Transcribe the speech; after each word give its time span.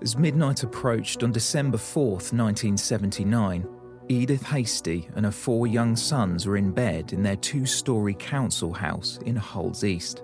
As 0.00 0.16
midnight 0.16 0.62
approached 0.62 1.24
on 1.24 1.32
December 1.32 1.76
4th, 1.76 2.32
1979, 2.32 3.66
Edith 4.08 4.42
Hastie 4.42 5.08
and 5.16 5.26
her 5.26 5.32
four 5.32 5.66
young 5.66 5.96
sons 5.96 6.46
were 6.46 6.56
in 6.56 6.70
bed 6.70 7.12
in 7.12 7.22
their 7.22 7.36
two 7.36 7.66
story 7.66 8.14
council 8.14 8.72
house 8.72 9.18
in 9.26 9.34
Hulls 9.34 9.82
East. 9.82 10.22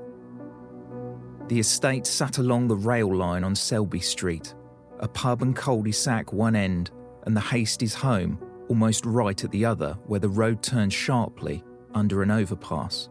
The 1.49 1.59
estate 1.59 2.07
sat 2.07 2.39
along 2.39 2.69
the 2.69 2.77
rail 2.77 3.15
line 3.15 3.43
on 3.43 3.57
Selby 3.57 3.99
Street, 3.99 4.55
a 5.01 5.09
pub 5.09 5.43
and 5.43 5.57
cul 5.57 5.83
de 5.83 5.93
sac 5.93 6.33
one 6.33 6.55
end, 6.55 6.93
and 7.25 7.37
the 7.37 7.41
Hastie's 7.41 7.95
home 7.95 8.39
almost 8.69 9.05
right 9.05 9.43
at 9.43 9.51
the 9.51 9.65
other, 9.65 9.99
where 10.07 10.21
the 10.21 10.29
road 10.29 10.63
turned 10.63 10.93
sharply 10.93 11.65
under 11.95 12.23
an 12.23 12.31
overpass. 12.31 13.09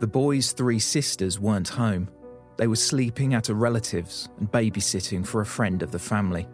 The 0.00 0.06
boys' 0.06 0.52
three 0.52 0.78
sisters 0.78 1.40
weren't 1.40 1.68
home. 1.68 2.10
They 2.56 2.66
were 2.66 2.76
sleeping 2.76 3.34
at 3.34 3.48
a 3.48 3.54
relative's 3.54 4.28
and 4.38 4.50
babysitting 4.50 5.26
for 5.26 5.40
a 5.40 5.46
friend 5.46 5.82
of 5.82 5.90
the 5.90 5.98
family. 5.98 6.48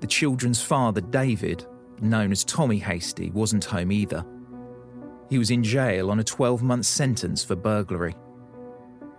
The 0.00 0.06
children's 0.06 0.62
father, 0.62 1.00
David, 1.00 1.66
known 2.00 2.30
as 2.30 2.44
Tommy 2.44 2.78
Hastie, 2.78 3.30
wasn't 3.30 3.64
home 3.64 3.90
either. 3.90 4.24
He 5.28 5.38
was 5.38 5.50
in 5.50 5.64
jail 5.64 6.10
on 6.10 6.20
a 6.20 6.24
12 6.24 6.62
month 6.62 6.86
sentence 6.86 7.42
for 7.42 7.56
burglary. 7.56 8.14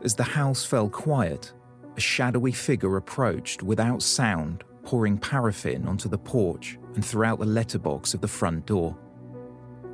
As 0.04 0.16
the 0.16 0.24
house 0.24 0.64
fell 0.64 0.90
quiet, 0.90 1.52
a 1.98 2.00
shadowy 2.00 2.52
figure 2.52 2.96
approached 2.96 3.64
without 3.64 4.02
sound, 4.02 4.64
pouring 4.84 5.18
paraffin 5.18 5.86
onto 5.88 6.08
the 6.08 6.18
porch 6.18 6.78
and 6.96 7.04
throughout 7.04 7.40
the 7.40 7.46
letterbox 7.46 8.14
of 8.14 8.22
the 8.22 8.28
front 8.28 8.66
door. 8.66 8.98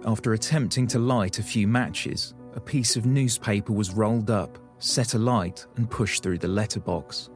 After 0.06 0.34
attempting 0.34 0.86
to 0.88 1.00
light 1.00 1.40
a 1.40 1.44
few 1.44 1.68
matches, 1.68 2.36
a 2.56 2.60
piece 2.60 2.96
of 2.96 3.06
newspaper 3.06 3.72
was 3.72 3.94
rolled 3.94 4.30
up, 4.30 4.60
set 4.84 5.14
alight, 5.14 5.66
and 5.78 5.90
pushed 5.90 6.22
through 6.22 6.38
the 6.38 6.48
letterbox. 6.48 7.30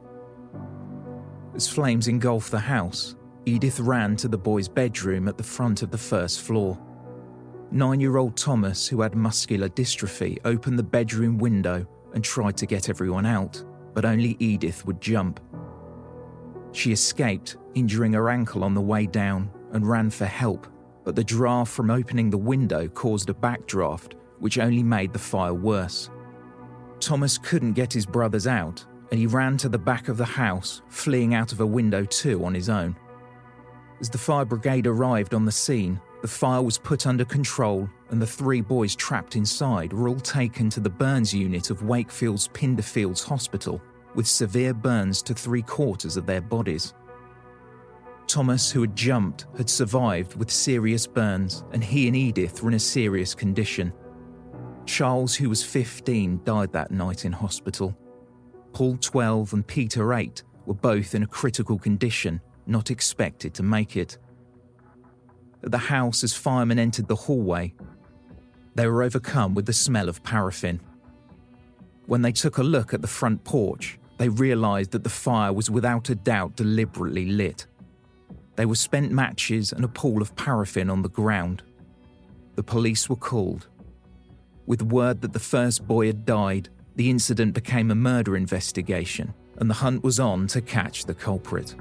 As 1.54 1.66
flames 1.66 2.06
engulfed 2.06 2.50
the 2.50 2.58
house, 2.58 3.16
Edith 3.46 3.80
ran 3.80 4.16
to 4.16 4.28
the 4.28 4.36
boy's 4.36 4.68
bedroom 4.68 5.28
at 5.28 5.38
the 5.38 5.42
front 5.42 5.82
of 5.82 5.90
the 5.90 5.96
first 5.96 6.42
floor. 6.42 6.78
Nine 7.70 8.00
year 8.00 8.18
old 8.18 8.36
Thomas, 8.36 8.86
who 8.86 9.00
had 9.00 9.14
muscular 9.14 9.70
dystrophy, 9.70 10.38
opened 10.44 10.78
the 10.78 10.82
bedroom 10.82 11.38
window 11.38 11.86
and 12.12 12.22
tried 12.22 12.56
to 12.58 12.66
get 12.66 12.90
everyone 12.90 13.24
out, 13.24 13.64
but 13.94 14.04
only 14.04 14.36
Edith 14.38 14.84
would 14.84 15.00
jump. 15.00 15.40
She 16.72 16.92
escaped, 16.92 17.56
injuring 17.74 18.12
her 18.12 18.28
ankle 18.28 18.62
on 18.62 18.74
the 18.74 18.80
way 18.82 19.06
down, 19.06 19.50
and 19.72 19.88
ran 19.88 20.10
for 20.10 20.26
help, 20.26 20.66
but 21.02 21.16
the 21.16 21.24
draft 21.24 21.72
from 21.72 21.90
opening 21.90 22.28
the 22.28 22.36
window 22.36 22.88
caused 22.88 23.30
a 23.30 23.34
backdraft, 23.34 24.12
which 24.38 24.58
only 24.58 24.82
made 24.82 25.14
the 25.14 25.18
fire 25.18 25.54
worse. 25.54 26.10
Thomas 27.00 27.38
couldn't 27.38 27.74
get 27.74 27.92
his 27.92 28.06
brothers 28.06 28.46
out, 28.46 28.84
and 29.10 29.18
he 29.18 29.26
ran 29.26 29.56
to 29.58 29.68
the 29.68 29.78
back 29.78 30.08
of 30.08 30.16
the 30.16 30.24
house, 30.24 30.82
fleeing 30.88 31.34
out 31.34 31.52
of 31.52 31.60
a 31.60 31.66
window 31.66 32.04
too 32.04 32.44
on 32.44 32.54
his 32.54 32.68
own. 32.68 32.96
As 34.00 34.10
the 34.10 34.18
fire 34.18 34.44
brigade 34.44 34.86
arrived 34.86 35.34
on 35.34 35.44
the 35.44 35.52
scene, 35.52 36.00
the 36.22 36.28
fire 36.28 36.62
was 36.62 36.78
put 36.78 37.06
under 37.06 37.24
control, 37.24 37.88
and 38.10 38.20
the 38.20 38.26
three 38.26 38.60
boys 38.60 38.96
trapped 38.96 39.36
inside 39.36 39.92
were 39.92 40.08
all 40.08 40.20
taken 40.20 40.68
to 40.70 40.80
the 40.80 40.90
burns 40.90 41.32
unit 41.32 41.70
of 41.70 41.82
Wakefield's 41.82 42.48
Pinderfields 42.48 43.24
Hospital 43.24 43.80
with 44.14 44.26
severe 44.26 44.74
burns 44.74 45.22
to 45.22 45.34
three 45.34 45.62
quarters 45.62 46.16
of 46.16 46.26
their 46.26 46.40
bodies. 46.40 46.94
Thomas, 48.26 48.70
who 48.70 48.82
had 48.82 48.94
jumped, 48.94 49.46
had 49.56 49.70
survived 49.70 50.36
with 50.36 50.50
serious 50.50 51.06
burns, 51.06 51.64
and 51.72 51.82
he 51.82 52.08
and 52.08 52.16
Edith 52.16 52.62
were 52.62 52.68
in 52.68 52.74
a 52.74 52.80
serious 52.80 53.34
condition. 53.34 53.92
Charles, 54.88 55.36
who 55.36 55.50
was 55.50 55.62
15, 55.62 56.40
died 56.44 56.72
that 56.72 56.90
night 56.90 57.26
in 57.26 57.32
hospital. 57.32 57.94
Paul, 58.72 58.96
12, 58.96 59.52
and 59.52 59.66
Peter, 59.66 60.14
8, 60.14 60.42
were 60.64 60.74
both 60.74 61.14
in 61.14 61.22
a 61.22 61.26
critical 61.26 61.78
condition, 61.78 62.40
not 62.66 62.90
expected 62.90 63.52
to 63.54 63.62
make 63.62 63.96
it. 63.96 64.16
At 65.62 65.72
the 65.72 65.78
house, 65.78 66.24
as 66.24 66.32
firemen 66.32 66.78
entered 66.78 67.06
the 67.06 67.14
hallway, 67.14 67.74
they 68.76 68.86
were 68.86 69.02
overcome 69.02 69.54
with 69.54 69.66
the 69.66 69.74
smell 69.74 70.08
of 70.08 70.22
paraffin. 70.22 70.80
When 72.06 72.22
they 72.22 72.32
took 72.32 72.56
a 72.56 72.62
look 72.62 72.94
at 72.94 73.02
the 73.02 73.06
front 73.06 73.44
porch, 73.44 73.98
they 74.16 74.30
realised 74.30 74.92
that 74.92 75.04
the 75.04 75.10
fire 75.10 75.52
was 75.52 75.70
without 75.70 76.08
a 76.08 76.14
doubt 76.14 76.56
deliberately 76.56 77.26
lit. 77.26 77.66
There 78.56 78.68
were 78.68 78.74
spent 78.74 79.12
matches 79.12 79.70
and 79.70 79.84
a 79.84 79.88
pool 79.88 80.22
of 80.22 80.34
paraffin 80.34 80.88
on 80.88 81.02
the 81.02 81.10
ground. 81.10 81.62
The 82.54 82.62
police 82.62 83.10
were 83.10 83.16
called. 83.16 83.68
With 84.68 84.82
word 84.82 85.22
that 85.22 85.32
the 85.32 85.38
first 85.38 85.88
boy 85.88 86.08
had 86.08 86.26
died, 86.26 86.68
the 86.94 87.08
incident 87.08 87.54
became 87.54 87.90
a 87.90 87.94
murder 87.94 88.36
investigation, 88.36 89.32
and 89.56 89.70
the 89.70 89.74
hunt 89.74 90.04
was 90.04 90.20
on 90.20 90.46
to 90.48 90.60
catch 90.60 91.06
the 91.06 91.14
culprit. 91.14 91.74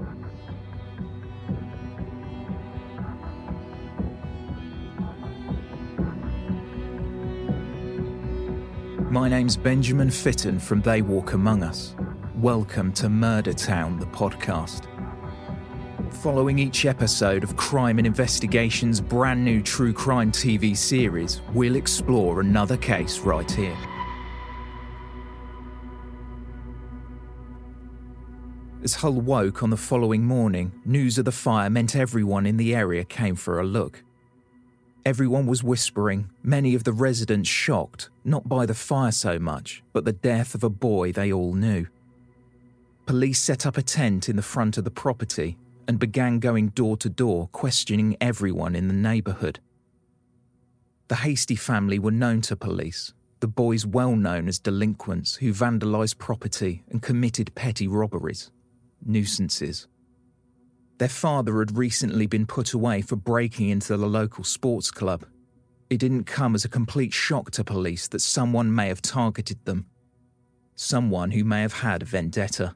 My 9.11 9.27
name's 9.27 9.57
Benjamin 9.57 10.09
Fitton 10.09 10.57
from 10.57 10.81
They 10.81 11.01
Walk 11.01 11.33
Among 11.33 11.63
Us. 11.63 11.93
Welcome 12.35 12.93
to 12.93 13.09
Murder 13.09 13.51
Town, 13.51 13.99
the 13.99 14.05
podcast. 14.05 14.96
Following 16.11 16.57
each 16.57 16.85
episode 16.85 17.43
of 17.43 17.55
Crime 17.57 17.97
and 17.97 18.07
Investigation's 18.07 18.99
brand 18.99 19.43
new 19.43 19.61
true 19.61 19.93
crime 19.93 20.31
TV 20.31 20.75
series, 20.75 21.41
we'll 21.53 21.75
explore 21.75 22.39
another 22.39 22.77
case 22.77 23.19
right 23.19 23.49
here. 23.49 23.77
As 28.83 28.95
Hull 28.95 29.13
woke 29.13 29.63
on 29.63 29.69
the 29.69 29.77
following 29.77 30.23
morning, 30.23 30.71
news 30.85 31.17
of 31.17 31.25
the 31.25 31.31
fire 31.31 31.69
meant 31.69 31.95
everyone 31.95 32.45
in 32.45 32.57
the 32.57 32.73
area 32.73 33.03
came 33.03 33.35
for 33.35 33.59
a 33.59 33.65
look. 33.65 34.03
Everyone 35.05 35.45
was 35.45 35.63
whispering, 35.63 36.29
many 36.41 36.73
of 36.73 36.83
the 36.83 36.93
residents 36.93 37.49
shocked, 37.49 38.09
not 38.23 38.47
by 38.47 38.65
the 38.65 38.73
fire 38.73 39.11
so 39.11 39.39
much, 39.39 39.83
but 39.93 40.05
the 40.05 40.13
death 40.13 40.55
of 40.55 40.63
a 40.63 40.69
boy 40.69 41.11
they 41.11 41.31
all 41.31 41.53
knew. 41.53 41.85
Police 43.05 43.39
set 43.39 43.65
up 43.65 43.77
a 43.77 43.81
tent 43.81 44.29
in 44.29 44.35
the 44.35 44.41
front 44.41 44.77
of 44.77 44.83
the 44.83 44.91
property 44.91 45.57
and 45.87 45.99
began 45.99 46.39
going 46.39 46.69
door 46.69 46.97
to 46.97 47.09
door, 47.09 47.47
questioning 47.51 48.17
everyone 48.19 48.75
in 48.75 48.87
the 48.87 48.93
neighbourhood. 48.93 49.59
The 51.07 51.15
Hastie 51.15 51.55
family 51.55 51.99
were 51.99 52.11
known 52.11 52.41
to 52.41 52.55
police, 52.55 53.13
the 53.39 53.47
boys 53.47 53.85
well 53.85 54.15
known 54.15 54.47
as 54.47 54.59
delinquents 54.59 55.35
who 55.35 55.53
vandalised 55.53 56.17
property 56.17 56.83
and 56.89 57.01
committed 57.01 57.55
petty 57.55 57.87
robberies, 57.87 58.51
nuisances. 59.05 59.87
Their 60.97 61.09
father 61.09 61.59
had 61.59 61.77
recently 61.77 62.25
been 62.25 62.47
put 62.47 62.73
away 62.73 63.01
for 63.01 63.15
breaking 63.15 63.69
into 63.69 63.95
the 63.95 64.07
local 64.07 64.43
sports 64.43 64.89
club. 64.89 65.25
It 65.89 65.99
didn't 65.99 66.23
come 66.23 66.55
as 66.55 66.65
a 66.65 66.69
complete 66.69 67.13
shock 67.13 67.51
to 67.51 67.63
police 67.63 68.07
that 68.09 68.19
someone 68.19 68.73
may 68.73 68.87
have 68.87 69.01
targeted 69.01 69.63
them. 69.65 69.85
Someone 70.75 71.31
who 71.31 71.43
may 71.43 71.61
have 71.61 71.73
had 71.73 72.01
a 72.01 72.05
vendetta. 72.05 72.75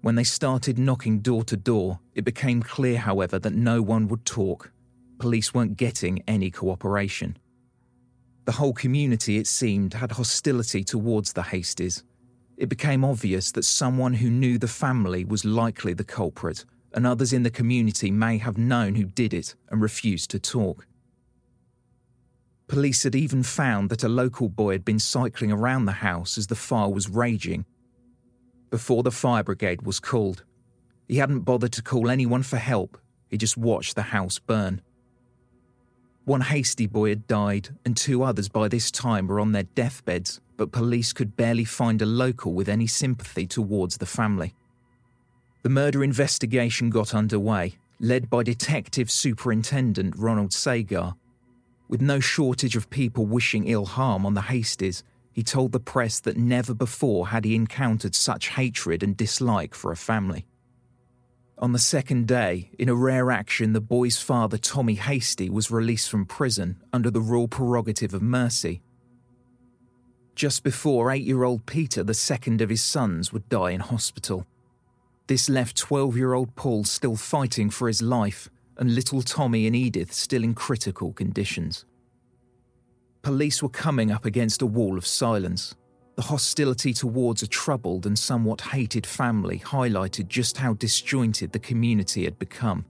When 0.00 0.14
they 0.14 0.24
started 0.24 0.78
knocking 0.78 1.20
door 1.20 1.42
to 1.44 1.56
door, 1.56 1.98
it 2.14 2.24
became 2.24 2.62
clear, 2.62 2.98
however, 2.98 3.38
that 3.40 3.52
no 3.52 3.82
one 3.82 4.06
would 4.08 4.24
talk. 4.24 4.70
Police 5.18 5.52
weren't 5.52 5.76
getting 5.76 6.22
any 6.28 6.50
cooperation. 6.50 7.36
The 8.44 8.52
whole 8.52 8.72
community, 8.72 9.38
it 9.38 9.48
seemed, 9.48 9.94
had 9.94 10.12
hostility 10.12 10.84
towards 10.84 11.32
the 11.32 11.42
Hasties. 11.42 12.04
It 12.56 12.68
became 12.68 13.04
obvious 13.04 13.50
that 13.52 13.64
someone 13.64 14.14
who 14.14 14.30
knew 14.30 14.56
the 14.56 14.68
family 14.68 15.24
was 15.24 15.44
likely 15.44 15.94
the 15.94 16.04
culprit, 16.04 16.64
and 16.92 17.06
others 17.06 17.32
in 17.32 17.42
the 17.42 17.50
community 17.50 18.10
may 18.10 18.38
have 18.38 18.56
known 18.56 18.94
who 18.94 19.04
did 19.04 19.34
it 19.34 19.56
and 19.68 19.82
refused 19.82 20.30
to 20.30 20.38
talk. 20.38 20.86
Police 22.68 23.02
had 23.02 23.14
even 23.14 23.42
found 23.42 23.90
that 23.90 24.04
a 24.04 24.08
local 24.08 24.48
boy 24.48 24.72
had 24.72 24.84
been 24.84 24.98
cycling 24.98 25.50
around 25.50 25.86
the 25.86 25.92
house 25.92 26.38
as 26.38 26.46
the 26.46 26.54
fire 26.54 26.88
was 26.88 27.08
raging 27.08 27.64
before 28.70 29.02
the 29.02 29.10
fire 29.10 29.42
brigade 29.42 29.82
was 29.82 30.00
called. 30.00 30.44
He 31.06 31.16
hadn't 31.16 31.40
bothered 31.40 31.72
to 31.72 31.82
call 31.82 32.10
anyone 32.10 32.42
for 32.42 32.58
help, 32.58 32.98
he 33.28 33.36
just 33.36 33.56
watched 33.56 33.94
the 33.94 34.02
house 34.02 34.38
burn. 34.38 34.82
One 36.24 36.42
Hastie 36.42 36.86
boy 36.86 37.08
had 37.10 37.26
died, 37.26 37.70
and 37.84 37.96
two 37.96 38.22
others 38.22 38.48
by 38.48 38.68
this 38.68 38.90
time 38.90 39.26
were 39.26 39.40
on 39.40 39.52
their 39.52 39.62
deathbeds, 39.62 40.40
but 40.58 40.72
police 40.72 41.14
could 41.14 41.36
barely 41.36 41.64
find 41.64 42.02
a 42.02 42.06
local 42.06 42.52
with 42.52 42.68
any 42.68 42.86
sympathy 42.86 43.46
towards 43.46 43.96
the 43.96 44.06
family. 44.06 44.54
The 45.62 45.70
murder 45.70 46.04
investigation 46.04 46.90
got 46.90 47.14
underway, 47.14 47.78
led 47.98 48.28
by 48.28 48.42
Detective 48.42 49.10
Superintendent 49.10 50.14
Ronald 50.16 50.52
Sagar. 50.52 51.14
With 51.88 52.02
no 52.02 52.20
shortage 52.20 52.76
of 52.76 52.90
people 52.90 53.24
wishing 53.24 53.66
ill 53.66 53.86
harm 53.86 54.26
on 54.26 54.34
the 54.34 54.42
Hasties, 54.42 55.02
he 55.38 55.44
told 55.44 55.70
the 55.70 55.78
press 55.78 56.18
that 56.18 56.36
never 56.36 56.74
before 56.74 57.28
had 57.28 57.44
he 57.44 57.54
encountered 57.54 58.12
such 58.12 58.48
hatred 58.48 59.04
and 59.04 59.16
dislike 59.16 59.72
for 59.72 59.92
a 59.92 59.96
family. 59.96 60.44
On 61.58 61.70
the 61.70 61.78
second 61.78 62.26
day, 62.26 62.72
in 62.76 62.88
a 62.88 62.94
rare 62.96 63.30
action, 63.30 63.72
the 63.72 63.80
boy's 63.80 64.20
father, 64.20 64.58
Tommy 64.58 64.96
Hastie, 64.96 65.48
was 65.48 65.70
released 65.70 66.10
from 66.10 66.26
prison 66.26 66.82
under 66.92 67.08
the 67.08 67.20
royal 67.20 67.46
prerogative 67.46 68.14
of 68.14 68.20
mercy. 68.20 68.82
Just 70.34 70.64
before 70.64 71.12
eight 71.12 71.22
year 71.22 71.44
old 71.44 71.66
Peter, 71.66 72.02
the 72.02 72.14
second 72.14 72.60
of 72.60 72.68
his 72.68 72.82
sons, 72.82 73.32
would 73.32 73.48
die 73.48 73.70
in 73.70 73.78
hospital. 73.78 74.44
This 75.28 75.48
left 75.48 75.76
12 75.76 76.16
year 76.16 76.34
old 76.34 76.56
Paul 76.56 76.82
still 76.82 77.14
fighting 77.14 77.70
for 77.70 77.86
his 77.86 78.02
life, 78.02 78.50
and 78.76 78.92
little 78.92 79.22
Tommy 79.22 79.68
and 79.68 79.76
Edith 79.76 80.12
still 80.12 80.42
in 80.42 80.54
critical 80.54 81.12
conditions. 81.12 81.84
Police 83.22 83.62
were 83.62 83.68
coming 83.68 84.10
up 84.10 84.24
against 84.24 84.62
a 84.62 84.66
wall 84.66 84.96
of 84.96 85.06
silence. 85.06 85.74
The 86.16 86.22
hostility 86.22 86.92
towards 86.92 87.42
a 87.42 87.46
troubled 87.46 88.06
and 88.06 88.18
somewhat 88.18 88.60
hated 88.60 89.06
family 89.06 89.58
highlighted 89.60 90.28
just 90.28 90.58
how 90.58 90.74
disjointed 90.74 91.52
the 91.52 91.58
community 91.58 92.24
had 92.24 92.38
become. 92.38 92.84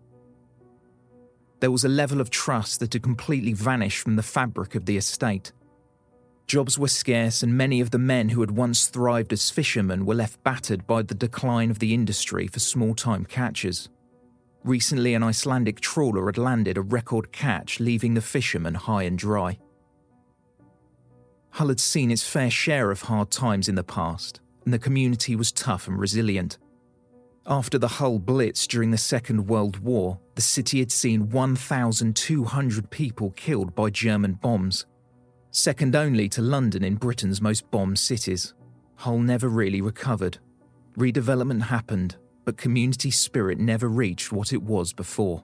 There 1.60 1.70
was 1.70 1.84
a 1.84 1.88
level 1.88 2.20
of 2.20 2.30
trust 2.30 2.80
that 2.80 2.92
had 2.92 3.02
completely 3.02 3.52
vanished 3.52 3.98
from 3.98 4.16
the 4.16 4.22
fabric 4.22 4.75
of 4.75 4.86
the 4.86 4.96
estate. 4.96 5.52
Jobs 6.46 6.78
were 6.78 6.88
scarce, 6.88 7.42
and 7.42 7.58
many 7.58 7.81
of 7.81 7.90
the 7.90 7.98
men 7.98 8.31
who 8.31 8.40
had 8.40 8.52
once 8.52 8.86
thrived 8.86 9.34
as 9.34 9.50
fishermen 9.50 10.06
were 10.06 10.14
left 10.14 10.42
battered 10.44 10.86
by 10.86 11.02
the 11.02 11.14
decline 11.14 11.70
of 11.70 11.81
the 11.81 11.92
industry 11.92 12.46
for 12.46 12.60
small 12.60 12.94
time 12.94 13.26
catches. 13.26 13.90
Recently, 14.64 15.12
an 15.12 15.22
Icelandic 15.22 15.81
trawler 15.81 16.26
had 16.26 16.38
landed 16.38 16.78
a 16.78 16.82
record 16.82 17.32
catch, 17.32 17.81
leaving 17.81 18.14
the 18.14 18.22
fishermen 18.22 18.74
high 18.74 19.02
and 19.02 19.19
dry. 19.19 19.58
Hull 21.58 21.66
had 21.66 21.81
seen 21.81 22.12
its 22.12 22.22
fair 22.22 22.50
share 22.50 22.93
of 22.93 23.02
hard 23.02 23.32
times 23.32 23.69
in 23.69 23.75
the 23.75 23.82
past, 23.82 24.40
and 24.64 24.72
the 24.72 24.78
community 24.78 25.34
was 25.34 25.50
tough 25.50 25.88
and 25.88 25.99
resilient. 25.99 26.56
After 27.49 27.78
the 27.78 27.88
Hull 27.88 28.20
Blitz 28.20 28.64
during 28.69 28.93
the 28.93 28.96
Second 28.96 29.49
World 29.49 29.81
War, 29.81 30.20
the 30.37 30.40
city 30.40 30.78
had 30.78 30.93
seen 30.93 31.31
1,200 31.31 32.90
people 32.90 33.31
killed 33.32 33.75
by 33.75 33.90
German 33.90 34.34
bombs, 34.34 34.87
second 35.50 35.96
only 35.96 36.28
to 36.28 36.43
London 36.43 36.84
in 36.84 36.94
Britain's 36.94 37.43
most 37.43 37.69
bombed 37.72 37.99
cities. 37.99 38.55
Hull 38.94 39.19
never 39.19 39.49
really 39.49 39.81
recovered. 39.81 40.38
Redevelopment 40.96 41.62
happened, 41.62 42.19
but 42.44 42.56
community 42.56 43.10
spirit 43.10 43.58
never 43.58 43.88
reached 43.88 44.31
what 44.31 44.52
it 44.52 44.62
was 44.62 44.93
before. 44.93 45.43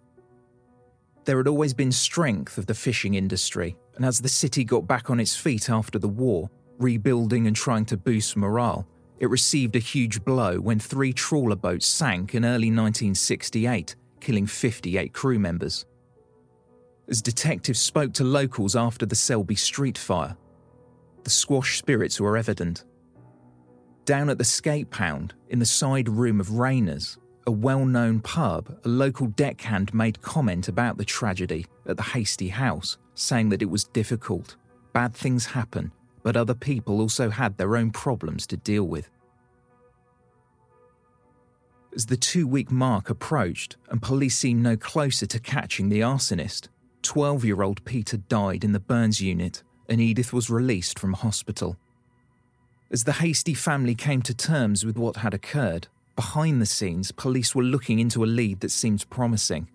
There 1.24 1.38
had 1.38 1.48
always 1.48 1.74
been 1.74 1.90
strength 1.90 2.56
of 2.56 2.66
the 2.66 2.74
fishing 2.74 3.14
industry, 3.14 3.76
and 3.96 4.04
as 4.04 4.20
the 4.20 4.28
city 4.28 4.64
got 4.64 4.86
back 4.86 5.10
on 5.10 5.20
its 5.20 5.36
feet 5.36 5.70
after 5.70 5.98
the 5.98 6.08
war, 6.08 6.50
rebuilding 6.78 7.46
and 7.46 7.54
trying 7.54 7.84
to 7.86 7.96
boost 7.96 8.36
morale, 8.36 8.86
it 9.20 9.30
received 9.30 9.76
a 9.76 9.80
huge 9.80 10.24
blow 10.24 10.58
when 10.60 10.78
three 10.78 11.12
trawler 11.12 11.56
boats 11.56 11.86
sank 11.86 12.34
in 12.34 12.44
early 12.44 12.68
1968, 12.68 13.94
killing 14.20 14.46
58 14.46 15.12
crew 15.12 15.38
members. 15.38 15.86
As 17.08 17.22
detectives 17.22 17.78
spoke 17.78 18.12
to 18.14 18.24
locals 18.24 18.74
after 18.74 19.06
the 19.06 19.14
Selby 19.14 19.54
Street 19.54 19.98
fire, 19.98 20.36
the 21.22 21.30
squash 21.30 21.78
spirits 21.78 22.20
were 22.20 22.36
evident. 22.36 22.84
Down 24.04 24.28
at 24.28 24.38
the 24.38 24.44
Skate 24.44 24.90
Pound, 24.90 25.34
in 25.48 25.58
the 25.58 25.66
side 25.66 26.08
room 26.08 26.40
of 26.40 26.58
Rayner's, 26.58 27.18
a 27.46 27.50
well 27.50 27.84
known 27.84 28.20
pub, 28.20 28.78
a 28.84 28.88
local 28.88 29.26
deckhand 29.28 29.92
made 29.94 30.20
comment 30.20 30.68
about 30.68 30.98
the 30.98 31.04
tragedy 31.04 31.66
at 31.86 31.96
the 31.96 32.02
Hastie 32.02 32.48
House, 32.48 32.98
saying 33.14 33.48
that 33.50 33.62
it 33.62 33.70
was 33.70 33.84
difficult. 33.84 34.56
Bad 34.92 35.14
things 35.14 35.46
happen, 35.46 35.92
but 36.22 36.36
other 36.36 36.54
people 36.54 37.00
also 37.00 37.30
had 37.30 37.56
their 37.56 37.76
own 37.76 37.90
problems 37.90 38.46
to 38.48 38.56
deal 38.56 38.84
with. 38.84 39.10
As 41.94 42.06
the 42.06 42.16
two 42.16 42.46
week 42.46 42.70
mark 42.70 43.08
approached 43.08 43.76
and 43.88 44.02
police 44.02 44.36
seemed 44.36 44.62
no 44.62 44.76
closer 44.76 45.26
to 45.26 45.38
catching 45.38 45.88
the 45.88 46.00
arsonist, 46.00 46.68
12 47.02 47.44
year 47.44 47.62
old 47.62 47.84
Peter 47.84 48.16
died 48.16 48.64
in 48.64 48.72
the 48.72 48.80
burns 48.80 49.20
unit 49.20 49.62
and 49.88 50.00
Edith 50.00 50.32
was 50.32 50.50
released 50.50 50.98
from 50.98 51.12
hospital. 51.12 51.76
As 52.90 53.04
the 53.04 53.12
Hastie 53.12 53.54
family 53.54 53.94
came 53.94 54.22
to 54.22 54.34
terms 54.34 54.84
with 54.84 54.96
what 54.96 55.16
had 55.16 55.34
occurred, 55.34 55.88
Behind 56.16 56.62
the 56.62 56.66
scenes, 56.66 57.10
police 57.10 57.54
were 57.54 57.64
looking 57.64 57.98
into 57.98 58.22
a 58.22 58.26
lead 58.26 58.60
that 58.60 58.70
seemed 58.70 59.08
promising 59.10 59.68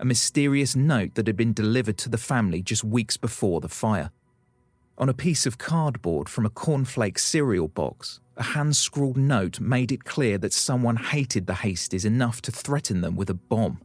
a 0.00 0.04
mysterious 0.04 0.74
note 0.74 1.14
that 1.14 1.26
had 1.26 1.36
been 1.36 1.52
delivered 1.52 1.98
to 1.98 2.08
the 2.08 2.18
family 2.18 2.62
just 2.62 2.82
weeks 2.82 3.16
before 3.16 3.60
the 3.60 3.68
fire. 3.68 4.10
On 4.98 5.08
a 5.08 5.14
piece 5.14 5.46
of 5.46 5.58
cardboard 5.58 6.28
from 6.28 6.44
a 6.44 6.50
cornflake 6.50 7.18
cereal 7.18 7.68
box, 7.68 8.20
a 8.36 8.42
hand 8.42 8.76
scrawled 8.76 9.16
note 9.16 9.60
made 9.60 9.92
it 9.92 10.04
clear 10.04 10.38
that 10.38 10.52
someone 10.52 10.96
hated 10.96 11.46
the 11.46 11.52
Hasties 11.52 12.04
enough 12.04 12.42
to 12.42 12.50
threaten 12.50 13.02
them 13.02 13.14
with 13.14 13.30
a 13.30 13.34
bomb. 13.34 13.80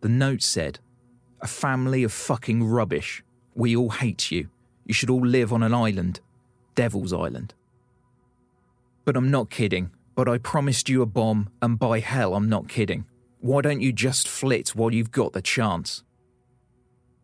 The 0.00 0.08
note 0.08 0.42
said, 0.42 0.80
A 1.40 1.46
family 1.46 2.02
of 2.02 2.12
fucking 2.12 2.64
rubbish. 2.64 3.22
We 3.54 3.76
all 3.76 3.90
hate 3.90 4.30
you. 4.30 4.48
You 4.84 4.94
should 4.94 5.10
all 5.10 5.24
live 5.24 5.52
on 5.52 5.62
an 5.62 5.74
island. 5.74 6.20
Devil's 6.74 7.12
Island. 7.12 7.54
But 9.04 9.16
I'm 9.16 9.30
not 9.30 9.50
kidding 9.50 9.90
but 10.16 10.28
I 10.28 10.38
promised 10.38 10.88
you 10.88 11.02
a 11.02 11.06
bomb, 11.06 11.50
and 11.62 11.78
by 11.78 12.00
hell, 12.00 12.34
I'm 12.34 12.48
not 12.48 12.68
kidding. 12.68 13.04
Why 13.40 13.62
don't 13.62 13.80
you 13.80 13.92
just 13.92 14.28
flit 14.28 14.70
while 14.70 14.92
you've 14.92 15.10
got 15.12 15.32
the 15.32 15.42
chance? 15.42 16.02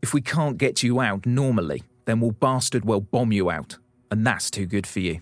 If 0.02 0.12
we 0.12 0.20
can't 0.20 0.58
get 0.58 0.82
you 0.82 1.00
out 1.00 1.26
normally, 1.26 1.82
then 2.04 2.20
we'll 2.20 2.32
bastard 2.32 2.84
well 2.84 3.00
bomb 3.00 3.32
you 3.32 3.50
out, 3.50 3.78
and 4.10 4.26
that's 4.26 4.50
too 4.50 4.66
good 4.66 4.86
for 4.86 5.00
you. 5.00 5.20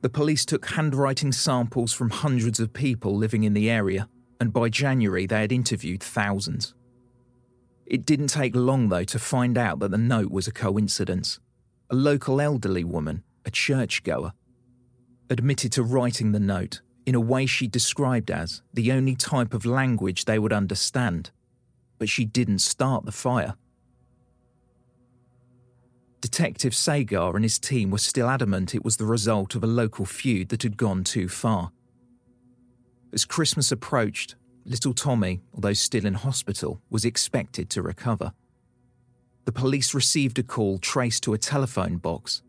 The 0.00 0.08
police 0.08 0.44
took 0.44 0.66
handwriting 0.66 1.32
samples 1.32 1.92
from 1.92 2.10
hundreds 2.10 2.58
of 2.58 2.72
people 2.72 3.16
living 3.16 3.44
in 3.44 3.54
the 3.54 3.70
area, 3.70 4.08
and 4.40 4.52
by 4.52 4.68
January 4.68 5.26
they 5.26 5.40
had 5.40 5.52
interviewed 5.52 6.02
thousands. 6.02 6.74
It 7.86 8.06
didn't 8.06 8.28
take 8.28 8.56
long, 8.56 8.88
though, 8.88 9.04
to 9.04 9.18
find 9.18 9.58
out 9.58 9.78
that 9.80 9.90
the 9.90 9.98
note 9.98 10.30
was 10.30 10.48
a 10.48 10.52
coincidence. 10.52 11.38
A 11.90 11.94
local 11.94 12.40
elderly 12.40 12.84
woman 12.84 13.22
a 13.44 13.50
churchgoer, 13.50 14.32
admitted 15.30 15.72
to 15.72 15.82
writing 15.82 16.32
the 16.32 16.40
note 16.40 16.80
in 17.06 17.14
a 17.14 17.20
way 17.20 17.46
she 17.46 17.66
described 17.66 18.30
as 18.30 18.62
the 18.72 18.92
only 18.92 19.16
type 19.16 19.54
of 19.54 19.66
language 19.66 20.24
they 20.24 20.38
would 20.38 20.52
understand, 20.52 21.30
but 21.98 22.08
she 22.08 22.24
didn't 22.24 22.60
start 22.60 23.04
the 23.04 23.12
fire. 23.12 23.54
Detective 26.20 26.74
Sagar 26.74 27.34
and 27.34 27.44
his 27.44 27.58
team 27.58 27.90
were 27.90 27.98
still 27.98 28.28
adamant 28.28 28.74
it 28.74 28.84
was 28.84 28.96
the 28.96 29.04
result 29.04 29.54
of 29.54 29.64
a 29.64 29.66
local 29.66 30.04
feud 30.04 30.48
that 30.50 30.62
had 30.62 30.76
gone 30.76 31.02
too 31.02 31.28
far. 31.28 31.72
As 33.12 33.24
Christmas 33.24 33.72
approached, 33.72 34.36
little 34.64 34.94
Tommy, 34.94 35.40
although 35.52 35.72
still 35.72 36.06
in 36.06 36.14
hospital, 36.14 36.80
was 36.88 37.04
expected 37.04 37.68
to 37.70 37.82
recover. 37.82 38.32
The 39.44 39.52
police 39.52 39.92
received 39.92 40.38
a 40.38 40.44
call 40.44 40.78
traced 40.78 41.24
to 41.24 41.34
a 41.34 41.38
telephone 41.38 41.96
box 41.96 42.42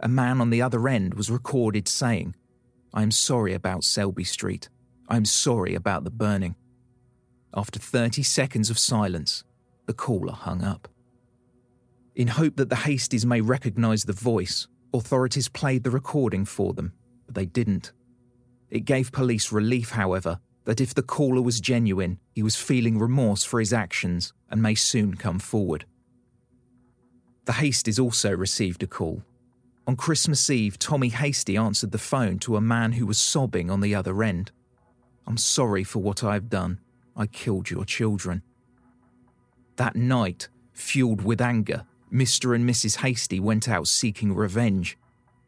a 0.00 0.08
man 0.08 0.40
on 0.40 0.50
the 0.50 0.62
other 0.62 0.88
end 0.88 1.14
was 1.14 1.30
recorded 1.30 1.88
saying, 1.88 2.34
I 2.96 3.02
am 3.02 3.10
sorry 3.10 3.52
about 3.52 3.84
Selby 3.84 4.24
Street. 4.24 4.70
I 5.06 5.18
am 5.18 5.26
sorry 5.26 5.74
about 5.74 6.04
the 6.04 6.10
burning. 6.10 6.56
After 7.54 7.78
30 7.78 8.22
seconds 8.22 8.70
of 8.70 8.78
silence, 8.78 9.44
the 9.84 9.92
caller 9.92 10.32
hung 10.32 10.64
up. 10.64 10.88
In 12.14 12.28
hope 12.28 12.56
that 12.56 12.70
the 12.70 12.76
Hasties 12.76 13.26
may 13.26 13.42
recognise 13.42 14.04
the 14.04 14.14
voice, 14.14 14.66
authorities 14.94 15.50
played 15.50 15.84
the 15.84 15.90
recording 15.90 16.46
for 16.46 16.72
them, 16.72 16.94
but 17.26 17.34
they 17.34 17.44
didn't. 17.44 17.92
It 18.70 18.86
gave 18.86 19.12
police 19.12 19.52
relief, 19.52 19.90
however, 19.90 20.40
that 20.64 20.80
if 20.80 20.94
the 20.94 21.02
caller 21.02 21.42
was 21.42 21.60
genuine, 21.60 22.18
he 22.32 22.42
was 22.42 22.56
feeling 22.56 22.98
remorse 22.98 23.44
for 23.44 23.60
his 23.60 23.74
actions 23.74 24.32
and 24.50 24.62
may 24.62 24.74
soon 24.74 25.16
come 25.16 25.38
forward. 25.38 25.84
The 27.44 27.52
Hasties 27.52 28.02
also 28.02 28.34
received 28.34 28.82
a 28.82 28.86
call. 28.86 29.22
On 29.86 29.94
Christmas 29.94 30.50
Eve, 30.50 30.78
Tommy 30.80 31.10
Hastie 31.10 31.56
answered 31.56 31.92
the 31.92 31.98
phone 31.98 32.40
to 32.40 32.56
a 32.56 32.60
man 32.60 32.92
who 32.92 33.06
was 33.06 33.18
sobbing 33.18 33.70
on 33.70 33.80
the 33.80 33.94
other 33.94 34.22
end. 34.24 34.50
I'm 35.26 35.36
sorry 35.36 35.84
for 35.84 36.00
what 36.00 36.24
I 36.24 36.34
have 36.34 36.48
done. 36.48 36.80
I 37.16 37.26
killed 37.26 37.70
your 37.70 37.84
children. 37.84 38.42
That 39.76 39.94
night, 39.94 40.48
fueled 40.72 41.22
with 41.22 41.40
anger, 41.40 41.84
Mr. 42.12 42.54
and 42.54 42.68
Mrs. 42.68 42.96
Hastie 42.96 43.38
went 43.38 43.68
out 43.68 43.86
seeking 43.86 44.34
revenge, 44.34 44.98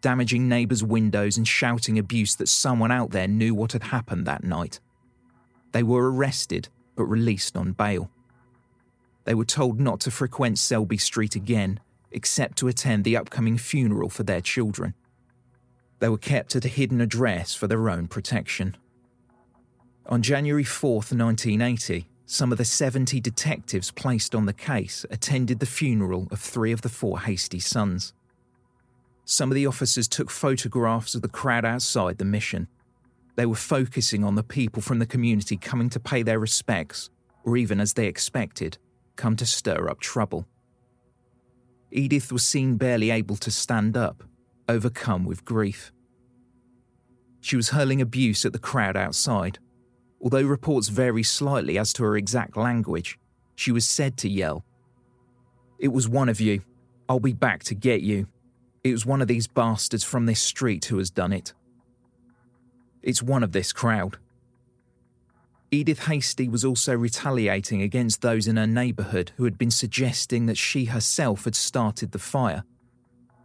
damaging 0.01 0.49
neighbours' 0.49 0.85
windows 0.85 1.37
and 1.37 1.47
shouting 1.47 1.99
abuse 1.99 2.37
that 2.37 2.49
someone 2.49 2.93
out 2.93 3.11
there 3.11 3.29
knew 3.29 3.55
what 3.55 3.73
had 3.73 3.85
happened 3.85 4.25
that 4.27 4.45
night. 4.45 4.79
They 5.73 5.83
were 5.83 6.13
arrested 6.13 6.69
but 6.95 7.05
released 7.05 7.57
on 7.57 7.73
bail. 7.73 8.11
They 9.25 9.35
were 9.35 9.45
told 9.45 9.81
not 9.81 10.01
to 10.01 10.11
frequent 10.11 10.59
Selby 10.59 10.99
Street 10.99 11.35
again, 11.35 11.81
except 12.11 12.59
to 12.59 12.69
attend 12.69 13.05
the 13.05 13.17
upcoming 13.17 13.59
funeral 13.59 14.09
for 14.09 14.23
their 14.23 14.41
children. 14.41 14.95
They 15.99 16.09
were 16.09 16.19
kept 16.19 16.55
at 16.57 16.65
a 16.65 16.69
hidden 16.69 17.01
address 17.01 17.55
for 17.55 17.67
their 17.67 17.91
own 17.91 18.07
protection. 18.07 18.77
On 20.07 20.23
January 20.23 20.65
4th, 20.65 21.13
1980, 21.13 22.09
some 22.25 22.53
of 22.53 22.59
the 22.59 22.65
70 22.65 23.21
detectives 23.21 23.91
placed 23.91 24.35
on 24.35 24.47
the 24.47 24.53
case 24.53 25.05
attended 25.11 25.61
the 25.61 25.67
funeral 25.67 26.29
of 26.31 26.39
three 26.39 26.73
of 26.73 26.83
the 26.83 26.89
four 26.89 27.21
Hastie 27.21 27.59
sons. 27.59 28.13
Some 29.25 29.51
of 29.51 29.55
the 29.55 29.67
officers 29.67 30.09
took 30.09 30.31
photographs 30.31 31.15
of 31.15 31.23
the 31.23 31.29
crowd 31.29 31.65
outside 31.65 32.19
the 32.19 32.25
mission. 32.25 32.69
They 33.37 33.47
were 33.47 33.55
focusing 33.55 34.25
on 34.25 34.35
the 34.35 34.43
people 34.43 34.83
from 34.83 34.99
the 34.99 35.07
community 35.07 35.57
coming 35.57 35.91
to 35.91 36.01
pay 36.01 36.23
their 36.23 36.39
respects, 36.39 37.11
or 37.45 37.57
even 37.57 37.81
as 37.81 37.95
they 37.95 38.07
expected, 38.07 38.79
come 39.17 39.37
to 39.37 39.47
stir 39.47 39.89
up 39.89 40.01
trouble. 40.01 40.47
Edith 41.91 42.33
was 42.33 42.47
seen 42.47 42.77
barely 42.77 43.11
able 43.11 43.37
to 43.37 43.51
stand 43.51 43.97
up, 43.97 44.23
overcome 44.69 45.25
with 45.25 45.45
grief. 45.45 45.93
She 47.41 47.57
was 47.57 47.71
hurling 47.71 48.01
abuse 48.01 48.45
at 48.45 48.53
the 48.53 48.59
crowd 48.59 48.97
outside. 48.97 49.59
Although 50.21 50.43
reports 50.43 50.89
vary 50.89 51.23
slightly 51.23 51.79
as 51.79 51.93
to 51.95 52.03
her 52.03 52.17
exact 52.17 52.57
language, 52.57 53.19
she 53.55 53.73
was 53.73 53.87
said 53.87 54.17
to 54.19 54.29
yell, 54.29 54.65
It 55.79 55.89
was 55.89 56.09
one 56.09 56.29
of 56.29 56.41
you. 56.41 56.63
I'll 57.09 57.21
be 57.21 57.33
back 57.33 57.63
to 57.65 57.75
get 57.75 58.03
you. 58.03 58.27
It 58.85 58.93
was 58.93 59.07
one 59.07 59.23
of 59.23 59.29
these 59.29 59.47
bastards 59.47 60.05
from 60.05 60.27
this 60.27 60.41
street 60.41 60.85
who 60.87 60.99
has 60.99 61.11
done 61.11 61.33
it. 61.33 61.55
It's 63.03 63.23
one 63.23 63.43
of 63.43 63.53
this 63.53 63.73
crowd. 63.73 64.19
Edith 65.71 66.07
Hastie 66.07 66.49
was 66.49 66.65
also 66.65 66.95
retaliating 66.97 67.83
against 67.83 68.23
those 68.23 68.49
in 68.49 68.57
her 68.57 68.67
neighbourhood 68.67 69.33
who 69.37 69.45
had 69.45 69.59
been 69.59 69.71
suggesting 69.71 70.47
that 70.47 70.57
she 70.57 70.87
herself 70.87 71.45
had 71.45 71.55
started 71.55 72.13
the 72.13 72.19
fire. 72.19 72.65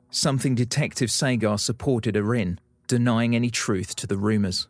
Something 0.10 0.56
Detective 0.56 1.12
Sagar 1.12 1.58
supported 1.58 2.16
her 2.16 2.34
in, 2.34 2.60
denying 2.88 3.36
any 3.36 3.50
truth 3.50 3.96
to 3.98 4.08
the 4.08 4.16
rumours. 4.16 4.68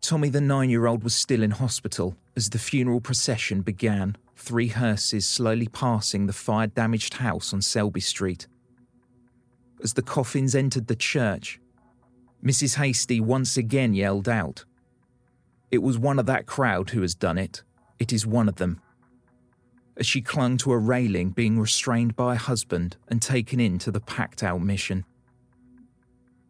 Tommy, 0.00 0.30
the 0.30 0.40
nine 0.40 0.70
year 0.70 0.86
old, 0.86 1.04
was 1.04 1.14
still 1.14 1.42
in 1.42 1.50
hospital 1.50 2.16
as 2.34 2.48
the 2.48 2.58
funeral 2.58 3.00
procession 3.00 3.60
began, 3.60 4.16
three 4.36 4.68
hearses 4.68 5.26
slowly 5.26 5.66
passing 5.66 6.26
the 6.26 6.32
fire 6.32 6.66
damaged 6.66 7.14
house 7.14 7.52
on 7.52 7.60
Selby 7.60 8.00
Street. 8.00 8.46
As 9.82 9.92
the 9.92 10.02
coffins 10.02 10.54
entered 10.54 10.86
the 10.86 10.96
church, 10.96 11.60
Mrs. 12.42 12.76
Hastie 12.76 13.20
once 13.20 13.56
again 13.56 13.92
yelled 13.92 14.28
out, 14.28 14.64
it 15.70 15.78
was 15.78 15.98
one 15.98 16.18
of 16.18 16.26
that 16.26 16.46
crowd 16.46 16.90
who 16.90 17.02
has 17.02 17.14
done 17.14 17.38
it. 17.38 17.62
It 17.98 18.12
is 18.12 18.26
one 18.26 18.48
of 18.48 18.56
them. 18.56 18.80
As 19.96 20.06
she 20.06 20.20
clung 20.20 20.58
to 20.58 20.72
a 20.72 20.78
railing, 20.78 21.30
being 21.30 21.58
restrained 21.58 22.14
by 22.14 22.34
a 22.34 22.38
husband 22.38 22.96
and 23.08 23.20
taken 23.20 23.58
into 23.58 23.90
the 23.90 24.00
packed 24.00 24.42
out 24.42 24.60
mission. 24.60 25.04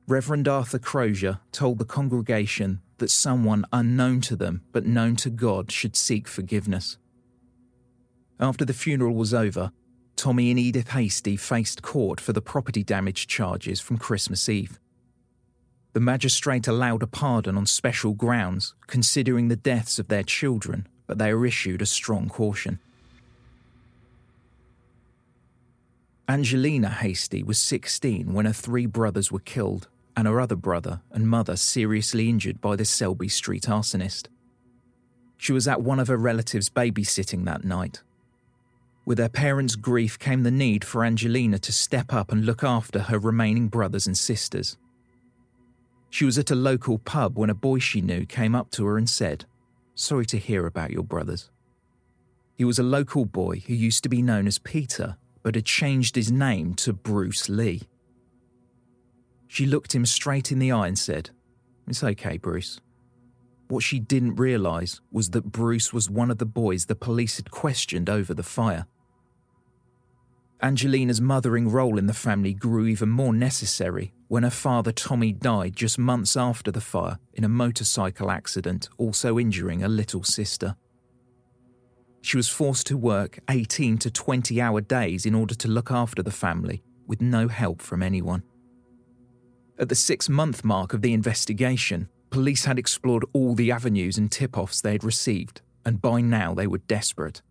Reverend 0.08 0.48
Arthur 0.48 0.78
Crozier 0.78 1.40
told 1.52 1.78
the 1.78 1.84
congregation 1.84 2.80
that 2.98 3.10
someone 3.10 3.64
unknown 3.72 4.20
to 4.22 4.36
them 4.36 4.62
but 4.72 4.86
known 4.86 5.16
to 5.16 5.30
God 5.30 5.70
should 5.70 5.96
seek 5.96 6.28
forgiveness. 6.28 6.98
After 8.38 8.64
the 8.64 8.74
funeral 8.74 9.14
was 9.14 9.32
over, 9.32 9.72
Tommy 10.14 10.50
and 10.50 10.58
Edith 10.58 10.90
Hastie 10.90 11.36
faced 11.36 11.82
court 11.82 12.20
for 12.20 12.32
the 12.32 12.42
property 12.42 12.82
damage 12.82 13.26
charges 13.26 13.80
from 13.80 13.98
Christmas 13.98 14.48
Eve 14.48 14.78
the 15.96 16.00
magistrate 16.00 16.68
allowed 16.68 17.02
a 17.02 17.06
pardon 17.06 17.56
on 17.56 17.64
special 17.64 18.12
grounds, 18.12 18.74
considering 18.86 19.48
the 19.48 19.56
deaths 19.56 19.98
of 19.98 20.08
their 20.08 20.22
children, 20.22 20.86
but 21.06 21.16
they 21.16 21.32
were 21.32 21.46
issued 21.46 21.80
a 21.80 21.86
strong 21.86 22.28
caution. 22.28 22.78
Angelina 26.28 26.90
Hastie 26.90 27.42
was 27.42 27.58
16 27.58 28.34
when 28.34 28.44
her 28.44 28.52
three 28.52 28.84
brothers 28.84 29.32
were 29.32 29.38
killed, 29.38 29.88
and 30.14 30.28
her 30.28 30.38
other 30.38 30.54
brother 30.54 31.00
and 31.12 31.30
mother 31.30 31.56
seriously 31.56 32.28
injured 32.28 32.60
by 32.60 32.76
the 32.76 32.84
Selby 32.84 33.28
Street 33.28 33.62
arsonist. 33.62 34.26
She 35.38 35.54
was 35.54 35.66
at 35.66 35.80
one 35.80 35.98
of 35.98 36.08
her 36.08 36.18
relatives 36.18 36.68
babysitting 36.68 37.46
that 37.46 37.64
night. 37.64 38.02
With 39.06 39.16
her 39.16 39.30
parents' 39.30 39.76
grief 39.76 40.18
came 40.18 40.42
the 40.42 40.50
need 40.50 40.84
for 40.84 41.06
Angelina 41.06 41.58
to 41.60 41.72
step 41.72 42.12
up 42.12 42.30
and 42.30 42.44
look 42.44 42.62
after 42.62 42.98
her 42.98 43.18
remaining 43.18 43.68
brothers 43.68 44.06
and 44.06 44.18
sisters. 44.18 44.76
She 46.10 46.24
was 46.24 46.38
at 46.38 46.50
a 46.50 46.54
local 46.54 46.98
pub 46.98 47.36
when 47.36 47.50
a 47.50 47.54
boy 47.54 47.78
she 47.78 48.00
knew 48.00 48.26
came 48.26 48.54
up 48.54 48.70
to 48.72 48.86
her 48.86 48.96
and 48.96 49.08
said, 49.08 49.44
Sorry 49.94 50.26
to 50.26 50.38
hear 50.38 50.66
about 50.66 50.90
your 50.90 51.02
brothers. 51.02 51.50
He 52.54 52.64
was 52.64 52.78
a 52.78 52.82
local 52.82 53.24
boy 53.24 53.62
who 53.66 53.74
used 53.74 54.02
to 54.04 54.08
be 54.08 54.22
known 54.22 54.46
as 54.46 54.58
Peter, 54.58 55.16
but 55.42 55.54
had 55.54 55.66
changed 55.66 56.16
his 56.16 56.32
name 56.32 56.74
to 56.74 56.92
Bruce 56.92 57.48
Lee. 57.48 57.82
She 59.46 59.66
looked 59.66 59.94
him 59.94 60.06
straight 60.06 60.50
in 60.50 60.58
the 60.58 60.72
eye 60.72 60.88
and 60.88 60.98
said, 60.98 61.30
It's 61.86 62.02
okay, 62.02 62.36
Bruce. 62.36 62.80
What 63.68 63.82
she 63.82 63.98
didn't 63.98 64.36
realise 64.36 65.00
was 65.10 65.30
that 65.30 65.52
Bruce 65.52 65.92
was 65.92 66.08
one 66.08 66.30
of 66.30 66.38
the 66.38 66.46
boys 66.46 66.86
the 66.86 66.94
police 66.94 67.36
had 67.36 67.50
questioned 67.50 68.08
over 68.08 68.32
the 68.32 68.42
fire. 68.42 68.86
Angelina's 70.62 71.20
mothering 71.20 71.68
role 71.68 71.98
in 71.98 72.06
the 72.06 72.14
family 72.14 72.54
grew 72.54 72.86
even 72.86 73.08
more 73.08 73.34
necessary 73.34 74.12
when 74.28 74.42
her 74.42 74.50
father 74.50 74.92
Tommy 74.92 75.32
died 75.32 75.76
just 75.76 75.98
months 75.98 76.36
after 76.36 76.70
the 76.70 76.80
fire 76.80 77.18
in 77.34 77.44
a 77.44 77.48
motorcycle 77.48 78.30
accident, 78.30 78.88
also 78.98 79.38
injuring 79.38 79.82
a 79.82 79.88
little 79.88 80.24
sister. 80.24 80.76
She 82.22 82.36
was 82.36 82.48
forced 82.48 82.88
to 82.88 82.96
work 82.96 83.38
18 83.48 83.98
to 83.98 84.10
20 84.10 84.60
hour 84.60 84.80
days 84.80 85.26
in 85.26 85.34
order 85.34 85.54
to 85.54 85.68
look 85.68 85.90
after 85.92 86.22
the 86.22 86.32
family 86.32 86.82
with 87.06 87.20
no 87.20 87.46
help 87.46 87.80
from 87.80 88.02
anyone. 88.02 88.42
At 89.78 89.88
the 89.88 89.94
six 89.94 90.28
month 90.28 90.64
mark 90.64 90.92
of 90.92 91.02
the 91.02 91.12
investigation, 91.12 92.08
police 92.30 92.64
had 92.64 92.78
explored 92.78 93.24
all 93.32 93.54
the 93.54 93.70
avenues 93.70 94.18
and 94.18 94.32
tip 94.32 94.58
offs 94.58 94.80
they 94.80 94.92
had 94.92 95.04
received, 95.04 95.60
and 95.84 96.02
by 96.02 96.20
now 96.20 96.52
they 96.52 96.66
were 96.66 96.78
desperate. 96.78 97.42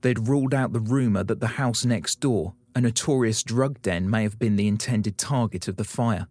They'd 0.00 0.28
ruled 0.28 0.54
out 0.54 0.72
the 0.72 0.80
rumour 0.80 1.24
that 1.24 1.40
the 1.40 1.46
house 1.46 1.84
next 1.84 2.20
door, 2.20 2.54
a 2.74 2.80
notorious 2.80 3.42
drug 3.42 3.80
den, 3.82 4.10
may 4.10 4.22
have 4.22 4.38
been 4.38 4.56
the 4.56 4.68
intended 4.68 5.16
target 5.16 5.68
of 5.68 5.76
the 5.76 5.84
fire. 5.84 6.26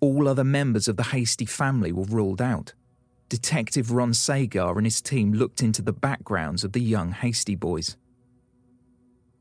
All 0.00 0.28
other 0.28 0.44
members 0.44 0.88
of 0.88 0.96
the 0.96 1.04
Hastie 1.04 1.44
family 1.44 1.92
were 1.92 2.04
ruled 2.04 2.40
out. 2.40 2.74
Detective 3.28 3.90
Ron 3.90 4.14
Sagar 4.14 4.76
and 4.78 4.86
his 4.86 5.02
team 5.02 5.32
looked 5.32 5.62
into 5.62 5.82
the 5.82 5.92
backgrounds 5.92 6.64
of 6.64 6.72
the 6.72 6.80
young 6.80 7.12
Hastie 7.12 7.56
boys. 7.56 7.96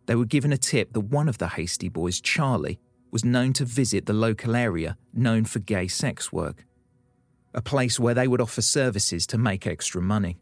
They 0.07 0.15
were 0.15 0.25
given 0.25 0.51
a 0.51 0.57
tip 0.57 0.93
that 0.93 1.01
one 1.01 1.29
of 1.29 1.37
the 1.37 1.49
Hastie 1.49 1.89
boys, 1.89 2.19
Charlie, 2.19 2.79
was 3.11 3.23
known 3.23 3.53
to 3.53 3.65
visit 3.65 4.05
the 4.05 4.13
local 4.13 4.55
area 4.55 4.97
known 5.13 5.45
for 5.45 5.59
gay 5.59 5.87
sex 5.87 6.33
work, 6.33 6.65
a 7.53 7.61
place 7.61 7.99
where 7.99 8.13
they 8.13 8.27
would 8.27 8.41
offer 8.41 8.61
services 8.61 9.25
to 9.27 9.37
make 9.37 9.65
extra 9.65 10.01
money. 10.01 10.37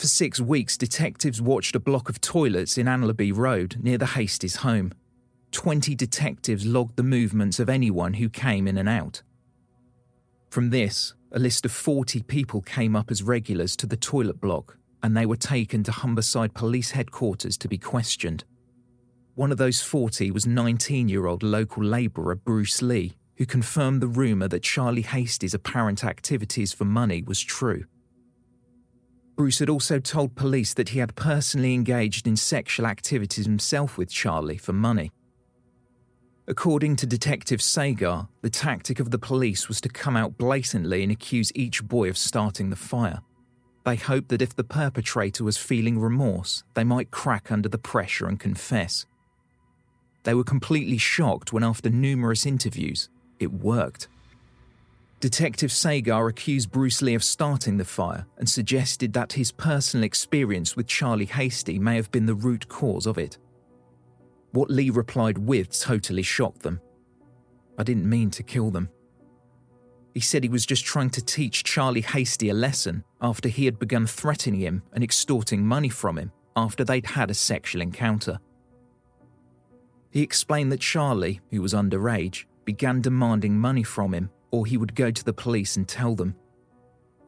For 0.00 0.06
six 0.06 0.40
weeks, 0.40 0.78
detectives 0.78 1.42
watched 1.42 1.76
a 1.76 1.78
block 1.78 2.08
of 2.08 2.22
toilets 2.22 2.78
in 2.78 2.86
Anlaby 2.86 3.36
Road 3.36 3.76
near 3.82 3.98
the 3.98 4.06
Hasties' 4.06 4.56
home. 4.56 4.94
Twenty 5.52 5.94
detectives 5.94 6.64
logged 6.64 6.96
the 6.96 7.02
movements 7.02 7.60
of 7.60 7.68
anyone 7.68 8.14
who 8.14 8.30
came 8.30 8.66
in 8.66 8.78
and 8.78 8.88
out. 8.88 9.20
From 10.48 10.70
this, 10.70 11.12
a 11.32 11.38
list 11.38 11.66
of 11.66 11.72
40 11.72 12.22
people 12.22 12.62
came 12.62 12.96
up 12.96 13.10
as 13.10 13.22
regulars 13.22 13.76
to 13.76 13.86
the 13.86 13.98
toilet 13.98 14.40
block, 14.40 14.78
and 15.02 15.14
they 15.14 15.26
were 15.26 15.36
taken 15.36 15.82
to 15.84 15.92
Humberside 15.92 16.54
Police 16.54 16.92
Headquarters 16.92 17.58
to 17.58 17.68
be 17.68 17.76
questioned. 17.76 18.44
One 19.34 19.52
of 19.52 19.58
those 19.58 19.82
40 19.82 20.30
was 20.30 20.46
19 20.46 21.10
year 21.10 21.26
old 21.26 21.42
local 21.42 21.84
labourer 21.84 22.36
Bruce 22.36 22.80
Lee, 22.80 23.18
who 23.36 23.44
confirmed 23.44 24.00
the 24.00 24.08
rumour 24.08 24.48
that 24.48 24.62
Charlie 24.62 25.02
Hastie's 25.02 25.52
apparent 25.52 26.04
activities 26.04 26.72
for 26.72 26.86
money 26.86 27.22
was 27.22 27.42
true. 27.42 27.84
Bruce 29.40 29.60
had 29.60 29.70
also 29.70 29.98
told 29.98 30.34
police 30.34 30.74
that 30.74 30.90
he 30.90 30.98
had 30.98 31.16
personally 31.16 31.72
engaged 31.72 32.26
in 32.26 32.36
sexual 32.36 32.84
activities 32.84 33.46
himself 33.46 33.96
with 33.96 34.10
Charlie 34.10 34.58
for 34.58 34.74
money. 34.74 35.10
According 36.46 36.96
to 36.96 37.06
Detective 37.06 37.62
Sagar, 37.62 38.28
the 38.42 38.50
tactic 38.50 39.00
of 39.00 39.10
the 39.10 39.18
police 39.18 39.66
was 39.66 39.80
to 39.80 39.88
come 39.88 40.14
out 40.14 40.36
blatantly 40.36 41.02
and 41.02 41.10
accuse 41.10 41.50
each 41.54 41.82
boy 41.82 42.10
of 42.10 42.18
starting 42.18 42.68
the 42.68 42.76
fire. 42.76 43.22
They 43.86 43.96
hoped 43.96 44.28
that 44.28 44.42
if 44.42 44.54
the 44.54 44.62
perpetrator 44.62 45.42
was 45.42 45.56
feeling 45.56 45.98
remorse, 45.98 46.62
they 46.74 46.84
might 46.84 47.10
crack 47.10 47.50
under 47.50 47.70
the 47.70 47.78
pressure 47.78 48.28
and 48.28 48.38
confess, 48.38 49.06
They 50.24 50.34
were 50.34 50.44
completely 50.44 50.98
shocked 50.98 51.50
when, 51.50 51.64
after 51.64 51.88
numerous 51.88 52.44
interviews, 52.44 53.08
it 53.38 53.54
worked. 53.54 54.06
Detective 55.20 55.70
Sagar 55.70 56.28
accused 56.28 56.70
Bruce 56.70 57.02
Lee 57.02 57.14
of 57.14 57.22
starting 57.22 57.76
the 57.76 57.84
fire 57.84 58.26
and 58.38 58.48
suggested 58.48 59.12
that 59.12 59.34
his 59.34 59.52
personal 59.52 60.02
experience 60.02 60.76
with 60.76 60.86
Charlie 60.86 61.26
Hastie 61.26 61.78
may 61.78 61.96
have 61.96 62.10
been 62.10 62.24
the 62.24 62.34
root 62.34 62.68
cause 62.68 63.04
of 63.04 63.18
it. 63.18 63.36
What 64.52 64.70
Lee 64.70 64.88
replied 64.88 65.36
with 65.36 65.78
totally 65.78 66.22
shocked 66.22 66.62
them. 66.62 66.80
I 67.76 67.82
didn't 67.82 68.08
mean 68.08 68.30
to 68.30 68.42
kill 68.42 68.70
them. 68.70 68.88
He 70.14 70.20
said 70.20 70.42
he 70.42 70.48
was 70.48 70.64
just 70.64 70.86
trying 70.86 71.10
to 71.10 71.24
teach 71.24 71.64
Charlie 71.64 72.00
Hastie 72.00 72.48
a 72.48 72.54
lesson 72.54 73.04
after 73.20 73.50
he 73.50 73.66
had 73.66 73.78
begun 73.78 74.06
threatening 74.06 74.60
him 74.60 74.82
and 74.94 75.04
extorting 75.04 75.66
money 75.66 75.90
from 75.90 76.16
him 76.16 76.32
after 76.56 76.82
they'd 76.82 77.06
had 77.06 77.30
a 77.30 77.34
sexual 77.34 77.82
encounter. 77.82 78.40
He 80.10 80.22
explained 80.22 80.72
that 80.72 80.80
Charlie, 80.80 81.40
who 81.50 81.60
was 81.60 81.74
underage, 81.74 82.46
began 82.64 83.02
demanding 83.02 83.58
money 83.58 83.82
from 83.82 84.14
him 84.14 84.30
or 84.50 84.66
he 84.66 84.76
would 84.76 84.94
go 84.94 85.10
to 85.10 85.24
the 85.24 85.32
police 85.32 85.76
and 85.76 85.86
tell 85.86 86.14
them. 86.14 86.34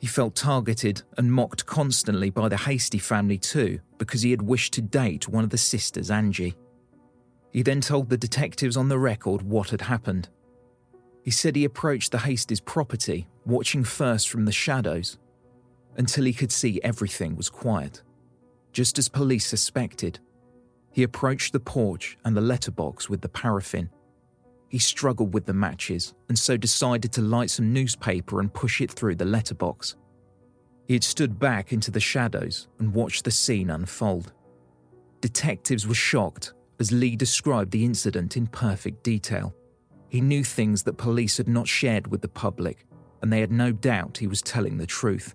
He 0.00 0.06
felt 0.06 0.34
targeted 0.34 1.02
and 1.16 1.32
mocked 1.32 1.64
constantly 1.64 2.28
by 2.30 2.48
the 2.48 2.56
Hastie 2.56 2.98
family 2.98 3.38
too 3.38 3.80
because 3.98 4.22
he 4.22 4.32
had 4.32 4.42
wished 4.42 4.72
to 4.74 4.82
date 4.82 5.28
one 5.28 5.44
of 5.44 5.50
the 5.50 5.58
sisters, 5.58 6.10
Angie. 6.10 6.56
He 7.52 7.62
then 7.62 7.80
told 7.80 8.08
the 8.08 8.16
detectives 8.16 8.76
on 8.76 8.88
the 8.88 8.98
record 8.98 9.42
what 9.42 9.70
had 9.70 9.82
happened. 9.82 10.28
He 11.22 11.30
said 11.30 11.54
he 11.54 11.64
approached 11.64 12.10
the 12.10 12.18
Hastie's 12.18 12.60
property, 12.60 13.28
watching 13.46 13.84
first 13.84 14.28
from 14.28 14.44
the 14.44 14.52
shadows, 14.52 15.18
until 15.96 16.24
he 16.24 16.32
could 16.32 16.50
see 16.50 16.80
everything 16.82 17.36
was 17.36 17.48
quiet. 17.48 18.02
Just 18.72 18.98
as 18.98 19.08
police 19.08 19.46
suspected, 19.46 20.18
he 20.90 21.02
approached 21.02 21.52
the 21.52 21.60
porch 21.60 22.18
and 22.24 22.36
the 22.36 22.40
letterbox 22.40 23.08
with 23.08 23.20
the 23.20 23.28
paraffin. 23.28 23.90
He 24.72 24.78
struggled 24.78 25.34
with 25.34 25.44
the 25.44 25.52
matches 25.52 26.14
and 26.30 26.38
so 26.38 26.56
decided 26.56 27.12
to 27.12 27.20
light 27.20 27.50
some 27.50 27.74
newspaper 27.74 28.40
and 28.40 28.52
push 28.52 28.80
it 28.80 28.90
through 28.90 29.16
the 29.16 29.26
letterbox. 29.26 29.96
He 30.88 30.94
had 30.94 31.04
stood 31.04 31.38
back 31.38 31.74
into 31.74 31.90
the 31.90 32.00
shadows 32.00 32.68
and 32.78 32.94
watched 32.94 33.24
the 33.24 33.30
scene 33.30 33.68
unfold. 33.68 34.32
Detectives 35.20 35.86
were 35.86 35.92
shocked 35.92 36.54
as 36.80 36.90
Lee 36.90 37.16
described 37.16 37.70
the 37.70 37.84
incident 37.84 38.34
in 38.38 38.46
perfect 38.46 39.04
detail. 39.04 39.54
He 40.08 40.22
knew 40.22 40.42
things 40.42 40.84
that 40.84 40.94
police 40.94 41.36
had 41.36 41.48
not 41.48 41.68
shared 41.68 42.06
with 42.06 42.22
the 42.22 42.28
public, 42.28 42.86
and 43.20 43.30
they 43.30 43.40
had 43.40 43.52
no 43.52 43.72
doubt 43.72 44.16
he 44.16 44.26
was 44.26 44.40
telling 44.40 44.78
the 44.78 44.86
truth. 44.86 45.34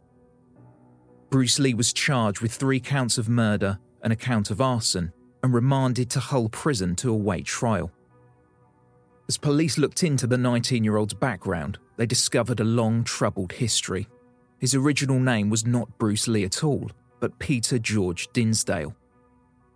Bruce 1.29 1.59
Lee 1.59 1.75
was 1.75 1.93
charged 1.93 2.41
with 2.41 2.53
three 2.53 2.79
counts 2.79 3.19
of 3.19 3.29
murder 3.29 3.77
and 4.01 4.11
a 4.11 4.15
count 4.15 4.49
of 4.49 4.61
arson 4.61 5.13
and 5.43 5.53
remanded 5.53 6.09
to 6.09 6.19
Hull 6.19 6.49
prison 6.49 6.95
to 6.95 7.11
await 7.11 7.45
trial. 7.45 7.91
As 9.27 9.37
police 9.37 9.77
looked 9.77 10.03
into 10.03 10.25
the 10.25 10.37
19 10.37 10.83
year 10.83 10.95
old's 10.95 11.13
background, 11.13 11.77
they 11.97 12.05
discovered 12.05 12.59
a 12.59 12.65
long, 12.65 13.03
troubled 13.03 13.51
history. 13.51 14.07
His 14.59 14.73
original 14.73 15.19
name 15.19 15.49
was 15.49 15.65
not 15.65 15.97
Bruce 15.97 16.27
Lee 16.27 16.45
at 16.45 16.63
all, 16.63 16.89
but 17.19 17.37
Peter 17.39 17.77
George 17.77 18.29
Dinsdale. 18.33 18.95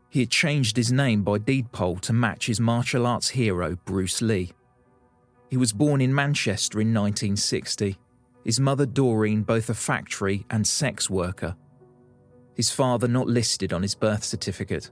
He 0.09 0.21
had 0.21 0.29
changed 0.29 0.77
his 0.77 0.91
name 0.91 1.23
by 1.23 1.37
deed 1.37 1.71
poll 1.71 1.97
to 1.97 2.13
match 2.13 2.47
his 2.47 2.59
martial 2.59 3.05
arts 3.05 3.29
hero, 3.29 3.77
Bruce 3.85 4.21
Lee. 4.21 4.51
He 5.49 5.57
was 5.57 5.73
born 5.73 6.01
in 6.01 6.15
Manchester 6.15 6.79
in 6.79 6.93
1960, 6.93 7.97
his 8.43 8.59
mother 8.59 8.85
Doreen 8.85 9.43
both 9.43 9.69
a 9.69 9.73
factory 9.73 10.45
and 10.49 10.65
sex 10.65 11.09
worker. 11.09 11.55
His 12.55 12.71
father 12.71 13.07
not 13.07 13.27
listed 13.27 13.73
on 13.73 13.81
his 13.81 13.95
birth 13.95 14.23
certificate. 14.23 14.91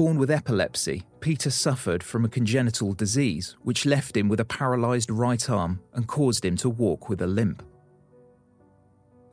Born 0.00 0.16
with 0.16 0.30
epilepsy, 0.30 1.02
Peter 1.20 1.50
suffered 1.50 2.02
from 2.02 2.24
a 2.24 2.28
congenital 2.30 2.94
disease 2.94 3.58
which 3.64 3.84
left 3.84 4.16
him 4.16 4.30
with 4.30 4.40
a 4.40 4.46
paralysed 4.46 5.10
right 5.10 5.50
arm 5.50 5.78
and 5.92 6.06
caused 6.06 6.42
him 6.42 6.56
to 6.56 6.70
walk 6.70 7.10
with 7.10 7.20
a 7.20 7.26
limp. 7.26 7.62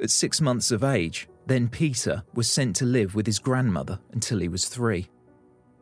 At 0.02 0.10
six 0.10 0.42
months 0.42 0.72
of 0.72 0.84
age, 0.84 1.30
then 1.46 1.70
Peter 1.70 2.22
was 2.34 2.52
sent 2.52 2.76
to 2.76 2.86
live 2.86 3.16
with 3.16 3.26
his 3.26 3.40
grandmother 3.40 3.98
until 4.12 4.40
he 4.40 4.50
was 4.50 4.68
three. 4.68 5.08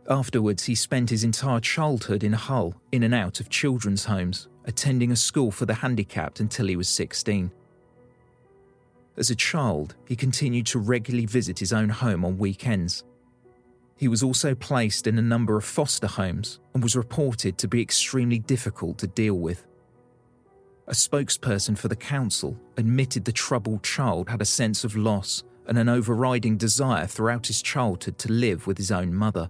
Afterwards, 0.08 0.66
he 0.66 0.76
spent 0.76 1.10
his 1.10 1.24
entire 1.24 1.62
childhood 1.62 2.24
in 2.24 2.34
Hull, 2.34 2.76
in 2.92 3.02
and 3.02 3.16
out 3.16 3.40
of 3.40 3.50
children's 3.50 4.06
homes, 4.06 4.50
attending 4.66 5.12
a 5.12 5.16
school 5.16 5.50
for 5.50 5.66
the 5.66 5.74
handicapped 5.74 6.42
until 6.42 6.68
he 6.68 6.76
was 6.76 6.90
16. 6.90 7.52
As 9.18 9.32
a 9.32 9.36
child, 9.36 9.96
he 10.08 10.16
continued 10.16 10.68
to 10.68 10.78
regularly 10.78 11.26
visit 11.26 11.58
his 11.58 11.74
own 11.74 11.90
home 11.90 12.24
on 12.24 12.38
weekends 12.38 13.04
he 13.98 14.08
was 14.08 14.24
also 14.24 14.54
placed 14.54 15.08
in 15.08 15.18
a 15.18 15.22
number 15.22 15.58
of 15.58 15.64
foster 15.64 16.08
homes 16.08 16.60
and 16.74 16.84
was 16.84 16.96
reported 16.96 17.58
to 17.58 17.68
be 17.68 17.82
extremely 17.82 18.40
difficult 18.40 18.98
to 18.98 19.08
deal 19.08 19.36
with. 19.36 19.66
A 20.88 20.94
spokesperson 20.94 21.78
for 21.78 21.88
the 21.88 21.96
council 21.96 22.60
admitted 22.78 23.26
the 23.26 23.32
troubled 23.32 23.84
child 23.84 24.30
had 24.30 24.42
a 24.42 24.46
sense 24.46 24.84
of 24.84 24.96
loss 24.96 25.44
and 25.68 25.78
an 25.78 25.90
overriding 25.90 26.58
desire 26.58 27.08
throughout 27.08 27.48
his 27.48 27.62
childhood 27.62 28.20
to 28.20 28.32
live 28.32 28.68
with 28.68 28.78
his 28.78 28.92
own 28.92 29.14
mother. 29.14 29.50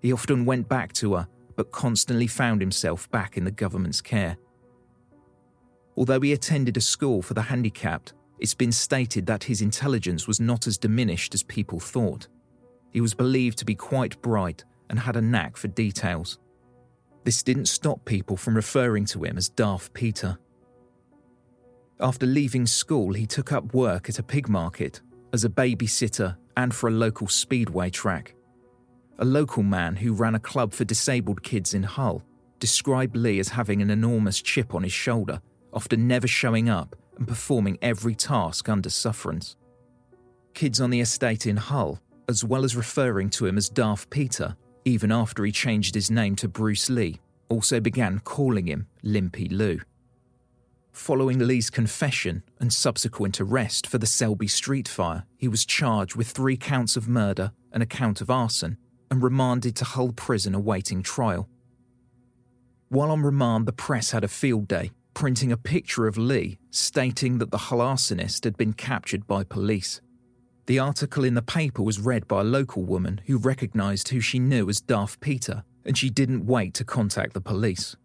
He 0.00 0.12
often 0.12 0.44
went 0.44 0.68
back 0.68 0.92
to 0.94 1.14
her, 1.14 1.28
but 1.54 1.70
constantly 1.70 2.26
found 2.26 2.60
himself 2.60 3.10
back 3.10 3.36
in 3.36 3.44
the 3.44 3.50
government's 3.50 4.00
care. 4.00 4.36
Although 5.96 6.20
he 6.20 6.32
attended 6.32 6.76
a 6.76 6.80
school 6.80 7.22
for 7.22 7.34
the 7.34 7.42
handicapped, 7.42 8.14
it's 8.38 8.54
been 8.54 8.72
stated 8.72 9.26
that 9.26 9.44
his 9.44 9.62
intelligence 9.62 10.26
was 10.26 10.40
not 10.40 10.66
as 10.66 10.78
diminished 10.78 11.34
as 11.34 11.42
people 11.42 11.80
thought. 11.80 12.28
He 12.90 13.00
was 13.00 13.14
believed 13.14 13.58
to 13.58 13.64
be 13.64 13.74
quite 13.74 14.20
bright 14.22 14.64
and 14.90 14.98
had 14.98 15.16
a 15.16 15.20
knack 15.20 15.56
for 15.56 15.68
details. 15.68 16.38
This 17.24 17.42
didn't 17.42 17.66
stop 17.66 18.04
people 18.04 18.36
from 18.36 18.54
referring 18.54 19.04
to 19.06 19.24
him 19.24 19.36
as 19.36 19.48
Daft 19.48 19.92
Peter. 19.92 20.38
After 22.00 22.26
leaving 22.26 22.66
school, 22.66 23.12
he 23.12 23.26
took 23.26 23.52
up 23.52 23.74
work 23.74 24.08
at 24.08 24.18
a 24.18 24.22
pig 24.22 24.48
market 24.48 25.00
as 25.32 25.44
a 25.44 25.48
babysitter 25.50 26.36
and 26.56 26.74
for 26.74 26.88
a 26.88 26.92
local 26.92 27.28
speedway 27.28 27.90
track. 27.90 28.34
A 29.18 29.24
local 29.24 29.62
man 29.62 29.96
who 29.96 30.12
ran 30.12 30.36
a 30.36 30.40
club 30.40 30.72
for 30.72 30.84
disabled 30.84 31.42
kids 31.42 31.74
in 31.74 31.82
Hull 31.82 32.22
described 32.60 33.16
Lee 33.16 33.40
as 33.40 33.48
having 33.48 33.82
an 33.82 33.90
enormous 33.90 34.40
chip 34.40 34.74
on 34.74 34.82
his 34.82 34.92
shoulder, 34.92 35.40
often 35.72 36.08
never 36.08 36.26
showing 36.26 36.68
up 36.68 36.96
and 37.16 37.26
performing 37.26 37.78
every 37.82 38.14
task 38.14 38.68
under 38.68 38.90
sufferance. 38.90 39.56
Kids 40.54 40.80
on 40.80 40.90
the 40.90 41.00
estate 41.00 41.46
in 41.46 41.56
Hull 41.56 42.00
as 42.28 42.44
well 42.44 42.64
as 42.64 42.76
referring 42.76 43.30
to 43.30 43.46
him 43.46 43.56
as 43.56 43.68
Daft 43.68 44.10
Peter, 44.10 44.56
even 44.84 45.10
after 45.10 45.44
he 45.44 45.52
changed 45.52 45.94
his 45.94 46.10
name 46.10 46.36
to 46.36 46.48
Bruce 46.48 46.90
Lee, 46.90 47.20
also 47.48 47.80
began 47.80 48.18
calling 48.20 48.66
him 48.66 48.86
Limpy 49.02 49.48
Lou. 49.48 49.80
Following 50.92 51.38
Lee's 51.38 51.70
confession 51.70 52.42
and 52.58 52.72
subsequent 52.72 53.40
arrest 53.40 53.86
for 53.86 53.98
the 53.98 54.06
Selby 54.06 54.48
Street 54.48 54.88
fire, 54.88 55.24
he 55.36 55.48
was 55.48 55.64
charged 55.64 56.16
with 56.16 56.28
three 56.28 56.56
counts 56.56 56.96
of 56.96 57.08
murder 57.08 57.52
and 57.72 57.82
a 57.82 57.86
count 57.86 58.20
of 58.20 58.30
arson 58.30 58.76
and 59.10 59.22
remanded 59.22 59.76
to 59.76 59.84
Hull 59.84 60.12
prison 60.12 60.54
awaiting 60.54 61.02
trial. 61.02 61.48
While 62.88 63.10
on 63.10 63.22
remand, 63.22 63.66
the 63.66 63.72
press 63.72 64.10
had 64.10 64.24
a 64.24 64.28
field 64.28 64.66
day, 64.68 64.90
printing 65.14 65.52
a 65.52 65.56
picture 65.56 66.06
of 66.06 66.18
Lee 66.18 66.58
stating 66.70 67.38
that 67.38 67.50
the 67.50 67.58
Hull 67.58 67.78
arsonist 67.78 68.44
had 68.44 68.56
been 68.56 68.72
captured 68.72 69.26
by 69.26 69.44
police. 69.44 70.00
The 70.68 70.78
article 70.78 71.24
in 71.24 71.32
the 71.32 71.40
paper 71.40 71.82
was 71.82 71.98
read 71.98 72.28
by 72.28 72.42
a 72.42 72.44
local 72.44 72.82
woman 72.82 73.22
who 73.24 73.38
recognised 73.38 74.10
who 74.10 74.20
she 74.20 74.38
knew 74.38 74.68
as 74.68 74.82
Daft 74.82 75.18
Peter, 75.18 75.64
and 75.86 75.96
she 75.96 76.10
didn't 76.10 76.44
wait 76.44 76.74
to 76.74 76.84
contact 76.84 77.32
the 77.32 77.40
police. 77.40 77.96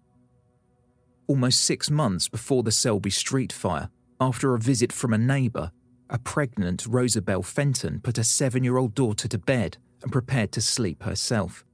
Almost 1.28 1.60
six 1.60 1.92
months 1.92 2.30
before 2.30 2.64
the 2.64 2.72
Selby 2.72 3.10
Street 3.10 3.52
fire, 3.52 3.90
after 4.22 4.56
a 4.56 4.60
visit 4.60 4.94
from 4.94 5.12
a 5.12 5.18
neighbour, 5.18 5.74
a 6.10 6.18
pregnant 6.18 6.86
Rosabelle 6.88 7.44
Fenton 7.44 8.00
put 8.00 8.16
her 8.16 8.24
seven 8.24 8.64
year 8.64 8.78
old 8.78 8.96
daughter 8.96 9.28
to 9.28 9.38
bed 9.38 9.76
and 10.02 10.10
prepared 10.10 10.54
to 10.54 10.62
sleep 10.62 11.04
herself. 11.04 11.66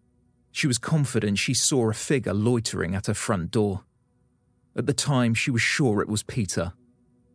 She 0.51 0.65
was 0.65 0.79
confident 0.79 1.37
she 1.37 1.53
saw 1.53 1.91
a 1.91 1.93
figure 1.93 2.33
loitering 2.33 2.95
at 2.95 3.05
her 3.05 3.13
front 3.13 3.51
door. 3.51 3.83
At 4.75 4.87
the 4.87 4.93
time, 4.95 5.35
she 5.35 5.51
was 5.51 5.61
sure 5.61 6.01
it 6.01 6.09
was 6.09 6.23
Peter, 6.23 6.73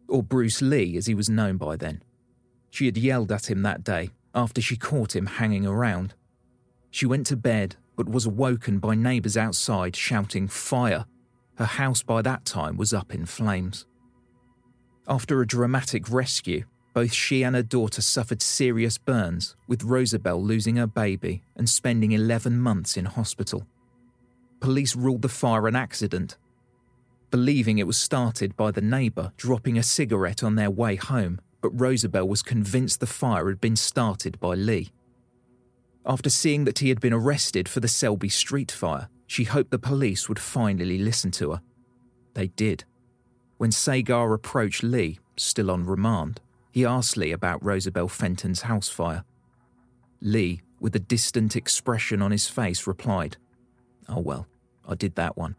or 0.09 0.25
Bruce 0.25 0.61
Lee 0.61 0.97
as 0.97 1.07
he 1.07 1.15
was 1.15 1.31
known 1.31 1.57
by 1.57 1.77
then. 1.77 2.03
She 2.75 2.87
had 2.87 2.99
yelled 2.99 3.31
at 3.31 3.49
him 3.49 3.63
that 3.63 3.85
day 3.85 4.11
after 4.35 4.61
she 4.61 4.77
caught 4.77 5.15
him 5.15 5.27
hanging 5.27 5.65
around. 5.65 6.15
She 6.91 7.07
went 7.07 7.25
to 7.29 7.37
bed 7.37 7.77
but 7.95 8.09
was 8.09 8.27
awoken 8.27 8.81
by 8.81 8.97
neighbours 8.97 9.37
outside 9.37 9.95
shouting, 9.95 10.49
Fire! 10.49 11.07
Her 11.55 11.67
house 11.67 12.03
by 12.03 12.21
that 12.23 12.45
time 12.45 12.77
was 12.77 12.93
up 12.93 13.15
in 13.15 13.27
flames. 13.27 13.87
After 15.07 15.41
a 15.41 15.47
dramatic 15.47 16.11
rescue, 16.11 16.65
both 16.95 17.13
she 17.13 17.45
and 17.45 17.55
her 17.55 17.63
daughter 17.63 18.03
suffered 18.03 18.43
serious 18.43 18.99
burns, 18.99 19.55
with 19.69 19.85
Rosabelle 19.85 20.43
losing 20.43 20.75
her 20.75 20.89
baby 20.89 21.45
and 21.55 21.71
spending 21.71 22.11
11 22.11 22.59
months 22.59 22.97
in 22.97 23.05
hospital. 23.05 23.69
Police 24.59 24.97
ruled 24.97 25.23
the 25.23 25.29
fire 25.29 25.69
an 25.69 25.77
accident, 25.77 26.39
believing 27.31 27.79
it 27.79 27.87
was 27.87 27.97
started 27.97 28.57
by 28.57 28.73
the 28.73 28.81
neighbour 28.81 29.33
dropping 29.37 29.79
a 29.79 29.83
cigarette 29.85 30.43
on 30.43 30.57
their 30.57 30.73
way 30.73 30.97
home 30.97 31.41
but 31.65 31.81
Rosabelle 31.81 32.29
was 32.29 32.43
convinced 32.43 33.01
the 33.01 33.07
fire 33.07 33.49
had 33.49 33.59
been 33.59 33.75
started 33.75 34.39
by 34.39 34.53
Lee. 34.53 34.93
After 36.05 36.29
seeing 36.29 36.65
that 36.65 36.81
he 36.81 36.91
had 36.91 37.01
been 37.01 37.15
arrested 37.15 37.71
for 37.71 37.81
the 37.81 37.89
Selby 37.89 38.29
Street 38.29 38.71
fire, 38.71 39.09
she 39.27 39.45
hoped 39.45 39.71
the 39.71 39.79
police 39.79 40.29
would 40.29 40.39
finally 40.39 40.99
listen 40.99 41.31
to 41.31 41.53
her. 41.53 41.63
They 42.35 42.49
did. 42.49 42.85
When 43.57 43.73
Sagar 43.73 44.35
approached 44.35 44.83
Lee, 44.83 45.21
still 45.39 45.71
on 45.71 45.87
remand, 45.87 46.43
he 46.71 46.85
asked 46.85 47.17
Lee 47.17 47.33
about 47.33 47.65
Rosabelle 47.65 48.09
Fenton's 48.09 48.61
house 48.61 48.91
fire. 48.91 49.25
Lee, 50.21 50.61
with 50.81 50.95
a 50.95 50.99
distant 50.99 51.57
expression 51.57 52.21
on 52.21 52.31
his 52.31 52.47
face, 52.47 52.87
replied, 52.87 53.39
Oh 54.07 54.21
well, 54.21 54.47
I 54.87 54.97
did 54.97 55.15
that 55.15 55.39
one. 55.39 55.57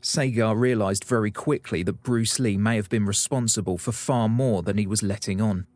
Sagar 0.00 0.56
realised 0.56 1.04
very 1.04 1.30
quickly 1.30 1.82
that 1.82 2.02
Bruce 2.02 2.38
Lee 2.38 2.56
may 2.56 2.76
have 2.76 2.88
been 2.88 3.04
responsible 3.04 3.78
for 3.78 3.92
far 3.92 4.28
more 4.28 4.62
than 4.62 4.78
he 4.78 4.86
was 4.86 5.02
letting 5.02 5.40
on. 5.40 5.66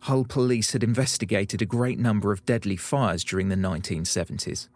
Hull 0.00 0.24
police 0.24 0.72
had 0.72 0.82
investigated 0.82 1.62
a 1.62 1.66
great 1.66 1.98
number 1.98 2.32
of 2.32 2.44
deadly 2.46 2.76
fires 2.76 3.22
during 3.22 3.48
the 3.48 3.56
1970s, 3.56 4.68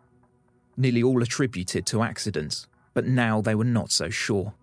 nearly 0.76 1.02
all 1.02 1.22
attributed 1.22 1.87
to 1.87 2.02
accidents, 2.02 2.68
but 2.92 3.07
now 3.07 3.40
they 3.40 3.54
were 3.54 3.64
not 3.64 3.90
so 3.90 4.11
sure. 4.11 4.54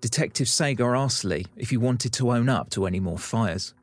Detective 0.00 0.48
Sagar 0.48 0.94
asked 0.94 1.24
Lee 1.24 1.46
if 1.56 1.70
he 1.70 1.76
wanted 1.76 2.12
to 2.14 2.30
own 2.30 2.48
up 2.48 2.70
to 2.70 2.86
any 2.86 3.00
more 3.00 3.18
fires. 3.18 3.74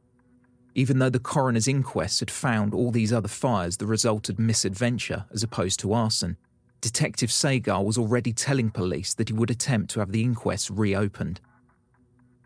Even 0.74 1.00
though 1.00 1.10
the 1.10 1.20
coroner's 1.20 1.68
inquest 1.68 2.20
had 2.20 2.32
found 2.32 2.74
all 2.74 2.92
these 2.92 3.14
other 3.14 3.28
fires 3.28 3.78
the 3.78 3.86
result 3.86 4.30
of 4.30 4.38
misadventure 4.38 5.26
as 5.32 5.44
opposed 5.44 5.80
to 5.80 5.94
arson, 5.94 6.38
Detective 6.86 7.32
Sagar 7.32 7.84
was 7.84 7.98
already 7.98 8.32
telling 8.32 8.70
police 8.70 9.16
that 9.16 9.30
he 9.30 9.34
would 9.34 9.50
attempt 9.50 9.90
to 9.90 10.02
have 10.02 10.12
the 10.12 10.22
inquest 10.22 10.70
reopened. 10.70 11.42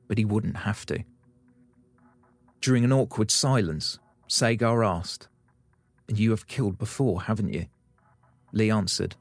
But 0.07 0.17
he 0.17 0.23
wouldn't 0.23 0.59
have 0.59 0.85
to. 0.85 1.03
During 2.61 2.85
an 2.85 2.93
awkward 2.93 3.31
silence, 3.31 3.99
Sagar 4.27 4.81
asked, 4.81 5.27
And 6.07 6.17
you 6.17 6.29
have 6.29 6.47
killed 6.47 6.77
before, 6.77 7.23
haven't 7.23 7.51
you? 7.51 7.65
Lee 8.53 8.71
answered, 8.71 9.17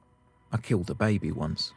I 0.52 0.58
killed 0.58 0.88
a 0.88 0.94
baby 0.94 1.32
once. 1.32 1.72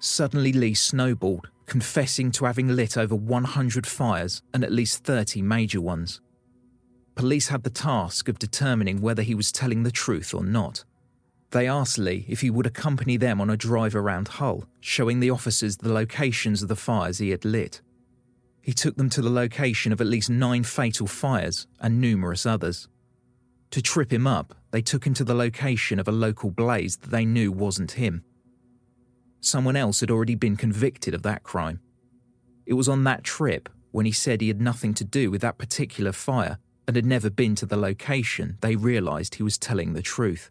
Suddenly, 0.00 0.54
Lee 0.54 0.72
snowballed, 0.72 1.50
confessing 1.66 2.32
to 2.32 2.46
having 2.46 2.68
lit 2.68 2.96
over 2.96 3.14
100 3.14 3.86
fires 3.86 4.40
and 4.54 4.64
at 4.64 4.72
least 4.72 5.04
30 5.04 5.42
major 5.42 5.82
ones. 5.82 6.22
Police 7.14 7.48
had 7.48 7.62
the 7.62 7.68
task 7.68 8.26
of 8.26 8.38
determining 8.38 9.02
whether 9.02 9.20
he 9.22 9.34
was 9.34 9.52
telling 9.52 9.82
the 9.82 9.90
truth 9.90 10.32
or 10.32 10.42
not. 10.42 10.84
They 11.52 11.68
asked 11.68 11.98
Lee 11.98 12.24
if 12.28 12.40
he 12.40 12.48
would 12.48 12.66
accompany 12.66 13.18
them 13.18 13.38
on 13.38 13.50
a 13.50 13.58
drive 13.58 13.94
around 13.94 14.28
Hull, 14.28 14.64
showing 14.80 15.20
the 15.20 15.28
officers 15.28 15.76
the 15.76 15.92
locations 15.92 16.62
of 16.62 16.68
the 16.68 16.76
fires 16.76 17.18
he 17.18 17.28
had 17.28 17.44
lit. 17.44 17.82
He 18.62 18.72
took 18.72 18.96
them 18.96 19.10
to 19.10 19.20
the 19.20 19.30
location 19.30 19.92
of 19.92 20.00
at 20.00 20.06
least 20.06 20.30
nine 20.30 20.62
fatal 20.62 21.06
fires 21.06 21.66
and 21.78 22.00
numerous 22.00 22.46
others. 22.46 22.88
To 23.72 23.82
trip 23.82 24.10
him 24.10 24.26
up, 24.26 24.54
they 24.70 24.80
took 24.80 25.06
him 25.06 25.12
to 25.14 25.24
the 25.24 25.34
location 25.34 25.98
of 25.98 26.08
a 26.08 26.12
local 26.12 26.50
blaze 26.50 26.96
that 26.96 27.10
they 27.10 27.26
knew 27.26 27.52
wasn't 27.52 27.92
him. 27.92 28.24
Someone 29.40 29.76
else 29.76 30.00
had 30.00 30.10
already 30.10 30.34
been 30.34 30.56
convicted 30.56 31.12
of 31.12 31.22
that 31.22 31.42
crime. 31.42 31.80
It 32.64 32.74
was 32.74 32.88
on 32.88 33.04
that 33.04 33.24
trip, 33.24 33.68
when 33.90 34.06
he 34.06 34.12
said 34.12 34.40
he 34.40 34.48
had 34.48 34.60
nothing 34.60 34.94
to 34.94 35.04
do 35.04 35.30
with 35.30 35.42
that 35.42 35.58
particular 35.58 36.12
fire 36.12 36.58
and 36.86 36.96
had 36.96 37.04
never 37.04 37.28
been 37.28 37.54
to 37.56 37.66
the 37.66 37.76
location, 37.76 38.56
they 38.62 38.74
realised 38.74 39.34
he 39.34 39.42
was 39.42 39.58
telling 39.58 39.92
the 39.92 40.00
truth. 40.00 40.50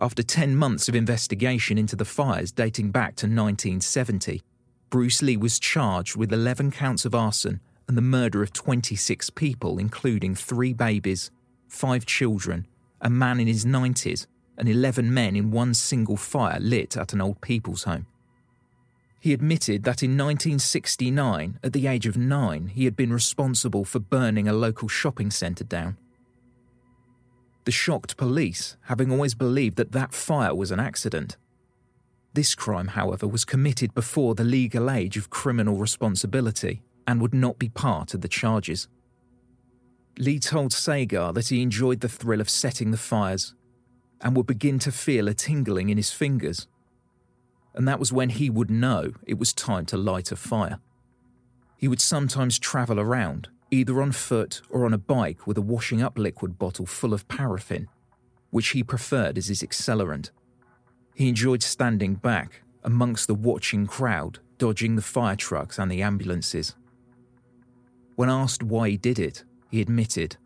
After 0.00 0.22
10 0.22 0.54
months 0.54 0.88
of 0.88 0.94
investigation 0.94 1.76
into 1.76 1.96
the 1.96 2.04
fires 2.04 2.52
dating 2.52 2.92
back 2.92 3.16
to 3.16 3.26
1970, 3.26 4.42
Bruce 4.90 5.22
Lee 5.22 5.36
was 5.36 5.58
charged 5.58 6.16
with 6.16 6.32
11 6.32 6.70
counts 6.70 7.04
of 7.04 7.16
arson 7.16 7.60
and 7.88 7.96
the 7.96 8.02
murder 8.02 8.42
of 8.42 8.52
26 8.52 9.30
people, 9.30 9.78
including 9.78 10.36
three 10.36 10.72
babies, 10.72 11.32
five 11.66 12.06
children, 12.06 12.66
a 13.00 13.10
man 13.10 13.40
in 13.40 13.48
his 13.48 13.64
90s, 13.64 14.26
and 14.56 14.68
11 14.68 15.12
men 15.12 15.34
in 15.34 15.50
one 15.50 15.74
single 15.74 16.16
fire 16.16 16.60
lit 16.60 16.96
at 16.96 17.12
an 17.12 17.20
old 17.20 17.40
people's 17.40 17.82
home. 17.82 18.06
He 19.18 19.32
admitted 19.32 19.82
that 19.82 20.04
in 20.04 20.10
1969, 20.10 21.58
at 21.64 21.72
the 21.72 21.88
age 21.88 22.06
of 22.06 22.16
nine, 22.16 22.68
he 22.68 22.84
had 22.84 22.94
been 22.94 23.12
responsible 23.12 23.84
for 23.84 23.98
burning 23.98 24.46
a 24.46 24.52
local 24.52 24.86
shopping 24.86 25.32
centre 25.32 25.64
down. 25.64 25.96
The 27.68 27.72
shocked 27.72 28.16
police, 28.16 28.78
having 28.84 29.12
always 29.12 29.34
believed 29.34 29.76
that 29.76 29.92
that 29.92 30.14
fire 30.14 30.54
was 30.54 30.70
an 30.70 30.80
accident. 30.80 31.36
This 32.32 32.54
crime, 32.54 32.88
however, 32.88 33.28
was 33.28 33.44
committed 33.44 33.92
before 33.92 34.34
the 34.34 34.42
legal 34.42 34.90
age 34.90 35.18
of 35.18 35.28
criminal 35.28 35.76
responsibility 35.76 36.80
and 37.06 37.20
would 37.20 37.34
not 37.34 37.58
be 37.58 37.68
part 37.68 38.14
of 38.14 38.22
the 38.22 38.26
charges. 38.26 38.88
Lee 40.18 40.38
told 40.38 40.72
Sagar 40.72 41.34
that 41.34 41.48
he 41.48 41.60
enjoyed 41.60 42.00
the 42.00 42.08
thrill 42.08 42.40
of 42.40 42.48
setting 42.48 42.90
the 42.90 42.96
fires 42.96 43.52
and 44.22 44.34
would 44.34 44.46
begin 44.46 44.78
to 44.78 44.90
feel 44.90 45.28
a 45.28 45.34
tingling 45.34 45.90
in 45.90 45.98
his 45.98 46.10
fingers 46.10 46.68
and 47.74 47.86
that 47.86 48.00
was 48.00 48.14
when 48.14 48.30
he 48.30 48.48
would 48.48 48.70
know 48.70 49.12
it 49.26 49.38
was 49.38 49.52
time 49.52 49.84
to 49.84 49.98
light 49.98 50.32
a 50.32 50.36
fire. 50.36 50.80
He 51.76 51.86
would 51.86 52.00
sometimes 52.00 52.58
travel 52.58 52.98
around, 52.98 53.50
either 53.70 54.00
on 54.00 54.12
foot 54.12 54.62
or 54.70 54.84
on 54.84 54.94
a 54.94 54.98
bike 54.98 55.46
with 55.46 55.58
a 55.58 55.62
washing 55.62 56.02
up 56.02 56.18
liquid 56.18 56.58
bottle 56.58 56.86
full 56.86 57.12
of 57.12 57.28
paraffin, 57.28 57.88
which 58.50 58.68
he 58.70 58.82
preferred 58.82 59.36
as 59.36 59.48
his 59.48 59.62
accelerant. 59.62 60.30
He 61.14 61.28
enjoyed 61.28 61.62
standing 61.62 62.14
back 62.14 62.62
amongst 62.82 63.26
the 63.26 63.34
watching 63.34 63.86
crowd, 63.86 64.38
dodging 64.56 64.96
the 64.96 65.02
fire 65.02 65.36
trucks 65.36 65.78
and 65.78 65.90
the 65.90 66.02
ambulances. 66.02 66.74
When 68.16 68.30
asked 68.30 68.62
why 68.62 68.90
he 68.90 68.96
did 68.96 69.18
it, 69.18 69.44
he 69.70 69.80
admitted, 69.80 70.36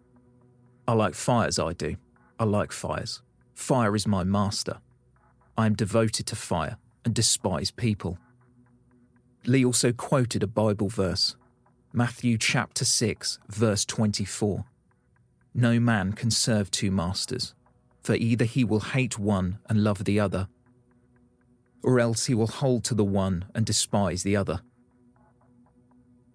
I 0.87 0.95
like 0.95 1.15
fires, 1.15 1.59
I 1.59 1.73
do. 1.75 1.97
I 2.39 2.45
like 2.45 2.73
fires. 2.73 3.23
Fire 3.55 3.95
is 3.95 4.07
my 4.07 4.25
master. 4.25 4.79
I 5.57 5.67
am 5.67 5.75
devoted 5.75 6.27
to 6.27 6.37
fire 6.37 6.77
and 7.05 7.15
despise 7.15 7.71
people. 7.71 8.19
Lee 9.47 9.65
also 9.65 9.93
quoted 9.93 10.43
a 10.43 10.47
Bible 10.47 10.89
verse, 10.89 11.37
Matthew 11.95 12.39
chapter 12.39 12.87
6, 12.87 13.39
verse 13.49 13.85
24. 13.85 14.65
No 15.55 15.79
man 15.79 16.15
can 16.15 16.31
serve 16.31 16.71
two 16.71 16.91
masters, 16.91 17.55
for 18.03 18.15
either 18.15 18.47
he 18.47 18.65
will 18.65 18.81
hate 18.81 19.19
one 19.19 19.59
and 19.69 19.85
love 19.85 20.05
the 20.05 20.19
other, 20.19 20.49
or 21.83 22.01
else 22.01 22.27
he 22.27 22.35
will 22.35 22.47
hold 22.47 22.85
to 22.85 22.95
the 22.95 23.05
one 23.05 23.45
and 23.55 23.67
despise 23.67 24.23
the 24.23 24.35
other. 24.35 24.63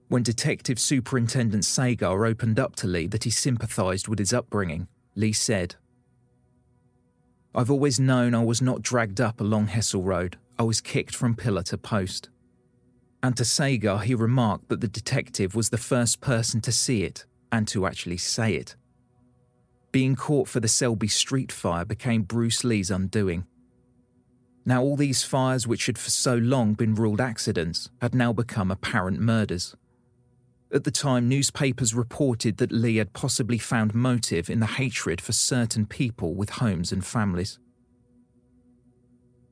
When 0.10 0.22
Detective 0.22 0.80
Superintendent 0.80 1.66
Sagar 1.66 2.26
opened 2.26 2.60
up 2.60 2.76
to 2.78 2.88
Lee 2.88 3.08
that 3.08 3.24
he 3.24 3.32
sympathised 3.32 4.08
with 4.08 4.20
his 4.20 4.34
upbringing, 4.34 4.88
Lee 5.16 5.34
said, 5.34 5.76
I've 7.56 7.72
always 7.72 8.00
known 8.00 8.36
I 8.36 8.44
was 8.44 8.62
not 8.62 8.84
dragged 8.84 9.20
up 9.20 9.42
along 9.42 9.68
Hessle 9.70 10.06
Road 10.06 10.38
I 10.60 10.64
was 10.64 10.82
kicked 10.82 11.16
from 11.16 11.36
pillar 11.36 11.64
to 11.64 11.78
post. 11.78 12.30
And 13.24 13.36
to 13.38 13.46
Sagar, 13.46 14.00
he 14.00 14.14
remarked 14.14 14.70
that 14.70 14.82
the 14.82 14.88
detective 14.88 15.56
was 15.56 15.70
the 15.70 15.78
first 15.78 16.22
person 16.22 16.62
to 16.62 16.72
see 16.72 17.04
it 17.04 17.26
and 17.52 17.68
to 17.70 17.86
actually 17.86 18.18
say 18.18 18.56
it. 18.56 18.76
Being 19.92 20.16
caught 20.16 20.48
for 20.48 20.60
the 20.60 20.68
Selby 20.68 21.08
Street 21.08 21.52
fire 21.52 21.86
became 21.86 22.22
Bruce 22.24 22.64
Lee's 22.64 22.92
undoing. 22.92 23.46
Now, 24.66 24.84
all 24.84 24.98
these 24.98 25.24
fires, 25.24 25.66
which 25.66 25.86
had 25.86 25.98
for 25.98 26.10
so 26.10 26.36
long 26.36 26.74
been 26.74 26.94
ruled 26.94 27.22
accidents, 27.22 27.90
had 28.02 28.14
now 28.14 28.34
become 28.34 28.70
apparent 28.70 29.20
murders. 29.20 29.76
At 30.74 30.84
the 30.84 30.92
time, 30.92 31.30
newspapers 31.30 31.96
reported 31.96 32.58
that 32.58 32.74
Lee 32.74 32.98
had 32.98 33.14
possibly 33.14 33.58
found 33.58 33.96
motive 33.96 34.50
in 34.50 34.60
the 34.60 34.66
hatred 34.66 35.22
for 35.22 35.32
certain 35.32 35.86
people 35.86 36.36
with 36.36 36.50
homes 36.50 36.92
and 36.92 37.06
families. 37.06 37.58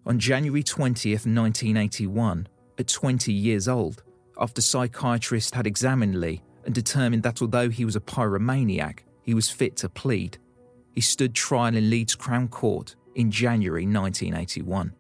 On 0.05 0.19
January 0.19 0.63
20th, 0.63 1.25
1981, 1.25 2.47
at 2.77 2.87
20 2.87 3.31
years 3.31 3.67
old, 3.67 4.03
after 4.39 4.61
psychiatrists 4.61 5.53
had 5.53 5.67
examined 5.67 6.19
Lee 6.19 6.41
and 6.65 6.73
determined 6.73 7.23
that 7.23 7.41
although 7.41 7.69
he 7.69 7.85
was 7.85 7.95
a 7.95 8.01
pyromaniac, 8.01 8.99
he 9.21 9.33
was 9.33 9.49
fit 9.49 9.75
to 9.77 9.89
plead, 9.89 10.37
he 10.93 11.01
stood 11.01 11.33
trial 11.33 11.75
in 11.75 11.89
Leeds 11.89 12.15
Crown 12.15 12.47
Court 12.47 12.95
in 13.15 13.31
January 13.31 13.85
1981. 13.85 14.93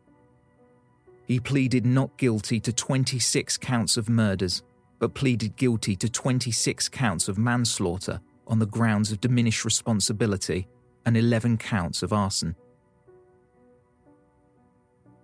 He 1.25 1.39
pleaded 1.39 1.85
not 1.85 2.17
guilty 2.17 2.59
to 2.59 2.71
26 2.71 3.57
counts 3.57 3.97
of 3.97 4.09
murders, 4.09 4.61
but 4.99 5.13
pleaded 5.13 5.55
guilty 5.55 5.95
to 5.95 6.09
26 6.09 6.89
counts 6.89 7.27
of 7.27 7.37
manslaughter 7.37 8.21
on 8.47 8.59
the 8.59 8.65
grounds 8.65 9.11
of 9.11 9.21
diminished 9.21 9.65
responsibility 9.65 10.67
and 11.05 11.17
11 11.17 11.57
counts 11.57 12.03
of 12.03 12.13
arson. 12.13 12.55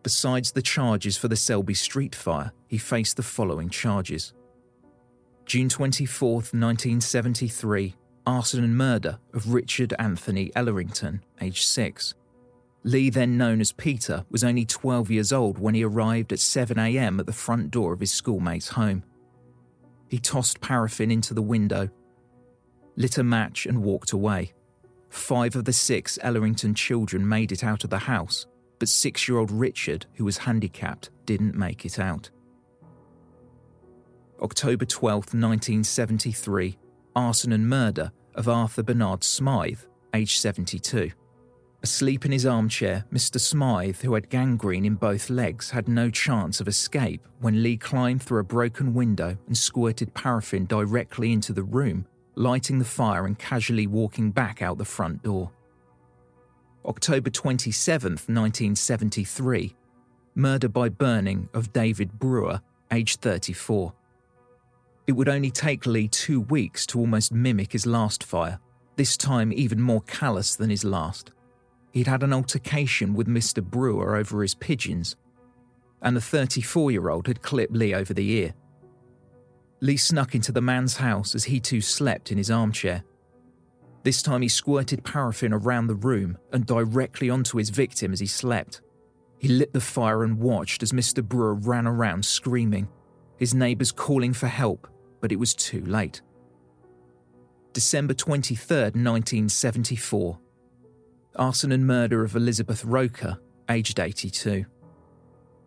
Besides 0.03 0.51
the 0.51 0.61
charges 0.61 1.17
for 1.17 1.27
the 1.27 1.35
Selby 1.35 1.75
Street 1.75 2.15
fire, 2.15 2.51
he 2.67 2.77
faced 2.77 3.17
the 3.17 3.23
following 3.23 3.69
charges 3.69 4.33
June 5.45 5.69
24, 5.69 6.33
1973, 6.33 7.95
arson 8.25 8.63
and 8.63 8.77
murder 8.77 9.19
of 9.33 9.53
Richard 9.53 9.93
Anthony 9.99 10.51
Ellerington, 10.55 11.21
aged 11.41 11.63
6. 11.63 12.15
Lee, 12.83 13.11
then 13.11 13.37
known 13.37 13.61
as 13.61 13.71
Peter, 13.71 14.25
was 14.31 14.43
only 14.43 14.65
12 14.65 15.11
years 15.11 15.31
old 15.31 15.59
when 15.59 15.75
he 15.75 15.83
arrived 15.83 16.33
at 16.33 16.39
7am 16.39 17.19
at 17.19 17.25
the 17.27 17.33
front 17.33 17.69
door 17.69 17.93
of 17.93 17.99
his 17.99 18.11
schoolmate's 18.11 18.69
home. 18.69 19.03
He 20.07 20.17
tossed 20.17 20.61
paraffin 20.61 21.11
into 21.11 21.35
the 21.35 21.43
window, 21.43 21.89
lit 22.95 23.19
a 23.19 23.23
match, 23.23 23.67
and 23.67 23.83
walked 23.83 24.13
away. 24.13 24.53
Five 25.09 25.55
of 25.55 25.65
the 25.65 25.73
six 25.73 26.17
Ellerington 26.23 26.75
children 26.75 27.27
made 27.27 27.51
it 27.51 27.63
out 27.63 27.83
of 27.83 27.89
the 27.89 27.99
house, 27.99 28.47
but 28.81 28.89
six 28.89 29.27
year 29.27 29.37
old 29.37 29.51
Richard, 29.51 30.07
who 30.15 30.25
was 30.25 30.39
handicapped, 30.39 31.11
didn't 31.27 31.53
make 31.53 31.85
it 31.85 31.99
out. 31.99 32.31
October 34.41 34.85
12, 34.85 35.17
1973, 35.35 36.79
arson 37.15 37.51
and 37.51 37.69
murder 37.69 38.11
of 38.33 38.49
Arthur 38.49 38.81
Bernard 38.81 39.23
Smythe, 39.23 39.81
aged 40.15 40.39
72. 40.39 41.11
Asleep 41.83 42.25
in 42.25 42.31
his 42.31 42.47
armchair, 42.47 43.05
Mr. 43.13 43.39
Smythe, 43.39 44.01
who 44.01 44.15
had 44.15 44.31
gangrene 44.31 44.85
in 44.85 44.95
both 44.95 45.29
legs, 45.29 45.69
had 45.69 45.87
no 45.87 46.09
chance 46.09 46.59
of 46.59 46.67
escape 46.67 47.27
when 47.39 47.61
Lee 47.61 47.77
climbed 47.77 48.23
through 48.23 48.39
a 48.39 48.43
broken 48.43 48.95
window 48.95 49.37
and 49.45 49.55
squirted 49.55 50.11
paraffin 50.15 50.65
directly 50.65 51.31
into 51.31 51.53
the 51.53 51.61
room, 51.61 52.07
lighting 52.33 52.79
the 52.79 52.85
fire 52.85 53.27
and 53.27 53.37
casually 53.37 53.85
walking 53.85 54.31
back 54.31 54.63
out 54.63 54.79
the 54.79 54.85
front 54.85 55.21
door. 55.21 55.51
October 56.85 57.29
27, 57.29 58.11
1973, 58.13 59.75
murder 60.33 60.67
by 60.67 60.89
burning 60.89 61.47
of 61.53 61.71
David 61.71 62.17
Brewer, 62.17 62.59
aged 62.91 63.21
34. 63.21 63.93
It 65.05 65.11
would 65.11 65.29
only 65.29 65.51
take 65.51 65.85
Lee 65.85 66.07
two 66.07 66.41
weeks 66.41 66.87
to 66.87 66.99
almost 66.99 67.31
mimic 67.31 67.73
his 67.73 67.85
last 67.85 68.23
fire, 68.23 68.59
this 68.95 69.15
time 69.15 69.53
even 69.53 69.79
more 69.79 70.01
callous 70.01 70.55
than 70.55 70.71
his 70.71 70.83
last. 70.83 71.31
He'd 71.91 72.07
had 72.07 72.23
an 72.23 72.33
altercation 72.33 73.13
with 73.13 73.27
Mr. 73.27 73.63
Brewer 73.63 74.15
over 74.15 74.41
his 74.41 74.55
pigeons, 74.55 75.15
and 76.01 76.15
the 76.15 76.21
34 76.21 76.89
year 76.89 77.09
old 77.09 77.27
had 77.27 77.43
clipped 77.43 77.73
Lee 77.73 77.93
over 77.93 78.13
the 78.13 78.31
ear. 78.31 78.55
Lee 79.81 79.97
snuck 79.97 80.33
into 80.33 80.51
the 80.51 80.61
man's 80.61 80.97
house 80.97 81.35
as 81.35 81.43
he 81.43 81.59
too 81.59 81.81
slept 81.81 82.31
in 82.31 82.39
his 82.39 82.49
armchair 82.49 83.03
this 84.03 84.21
time 84.21 84.41
he 84.41 84.47
squirted 84.47 85.03
paraffin 85.03 85.53
around 85.53 85.87
the 85.87 85.95
room 85.95 86.37
and 86.51 86.65
directly 86.65 87.29
onto 87.29 87.57
his 87.57 87.69
victim 87.69 88.11
as 88.13 88.19
he 88.19 88.27
slept. 88.27 88.81
He 89.37 89.47
lit 89.47 89.73
the 89.73 89.81
fire 89.81 90.23
and 90.23 90.39
watched 90.39 90.83
as 90.83 90.91
Mr. 90.91 91.23
Brewer 91.23 91.55
ran 91.55 91.87
around 91.87 92.25
screaming, 92.25 92.87
his 93.37 93.53
neighbours 93.53 93.91
calling 93.91 94.33
for 94.33 94.47
help, 94.47 94.87
but 95.19 95.31
it 95.31 95.39
was 95.39 95.53
too 95.55 95.83
late. 95.85 96.21
December 97.73 98.13
23, 98.13 98.77
1974. 98.77 100.39
Arson 101.37 101.71
and 101.71 101.87
murder 101.87 102.23
of 102.23 102.35
Elizabeth 102.35 102.83
Roker, 102.83 103.39
aged 103.69 103.99
82. 103.99 104.65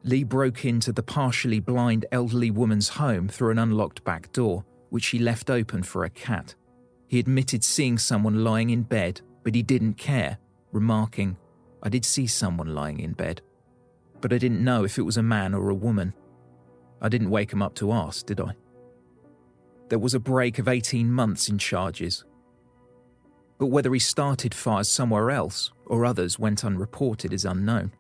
Lee 0.03 0.23
broke 0.23 0.67
into 0.67 0.93
the 0.93 1.03
partially 1.03 1.61
blind 1.61 2.05
elderly 2.13 2.51
woman's 2.51 2.91
home 2.91 3.27
through 3.27 3.53
an 3.53 3.59
unlocked 3.59 4.05
back 4.05 4.31
door, 4.33 4.65
which 4.91 5.05
she 5.05 5.19
left 5.19 5.49
open 5.49 5.83
for 5.83 6.05
a 6.05 6.11
cat. 6.11 6.55
He 7.07 7.19
admitted 7.19 7.63
seeing 7.63 7.99
someone 7.99 8.45
lying 8.45 8.71
in 8.71 8.83
bed, 8.83 9.21
but 9.43 9.55
he 9.55 9.63
didn't 9.63 9.95
care, 9.95 10.39
remarking, 10.73 11.37
I 11.85 11.91
did 11.91 12.07
see 12.07 12.27
someone 12.27 12.75
lying 12.75 12.99
in 12.99 13.13
bed, 13.13 13.43
but 14.23 14.33
I 14.33 14.39
didn't 14.39 14.65
know 14.65 14.85
if 14.85 14.99
it 14.99 15.03
was 15.03 15.19
a 15.19 15.23
man 15.23 15.53
or 15.53 15.69
a 15.69 15.75
woman. 15.75 16.15
I 17.03 17.11
didn't 17.11 17.31
wake 17.31 17.53
him 17.53 17.61
up 17.61 17.75
to 17.77 17.93
ask, 17.93 18.25
did 18.25 18.41
I? 18.41 18.57
There 19.91 19.99
was 19.99 20.15
a 20.15 20.19
break 20.19 20.59
of 20.59 20.67
18 20.67 21.13
months 21.13 21.51
in 21.51 21.59
charges. 21.59 22.25
But 23.59 23.67
whether 23.67 23.93
he 23.93 24.01
started 24.01 24.55
fires 24.55 24.89
somewhere 24.89 25.31
else 25.31 25.71
or 25.85 26.07
others 26.07 26.39
went 26.39 26.65
unreported 26.65 27.35
is 27.35 27.45
unknown. 27.45 27.93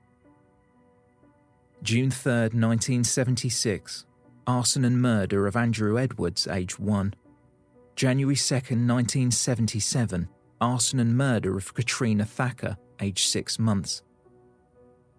June 1.82 2.10
3, 2.10 2.32
1976, 2.32 4.06
arson 4.46 4.84
and 4.86 5.02
murder 5.02 5.46
of 5.46 5.56
Andrew 5.56 5.98
Edwards, 5.98 6.46
age 6.46 6.78
1. 6.78 7.12
January 7.96 8.34
2nd, 8.34 8.88
1977, 8.88 10.28
arson 10.60 10.98
and 10.98 11.16
murder 11.16 11.56
of 11.56 11.74
Katrina 11.74 12.24
Thacker, 12.24 12.76
aged 13.00 13.28
six 13.28 13.58
months. 13.58 14.02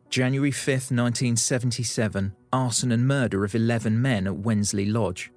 January 0.09 0.51
5th, 0.51 0.91
1977, 0.91 2.35
arson 2.51 2.91
and 2.91 3.07
murder 3.07 3.43
of 3.43 3.55
11 3.55 4.01
men 4.01 4.27
at 4.27 4.37
Wensley 4.37 4.85
Lodge. 4.85 5.31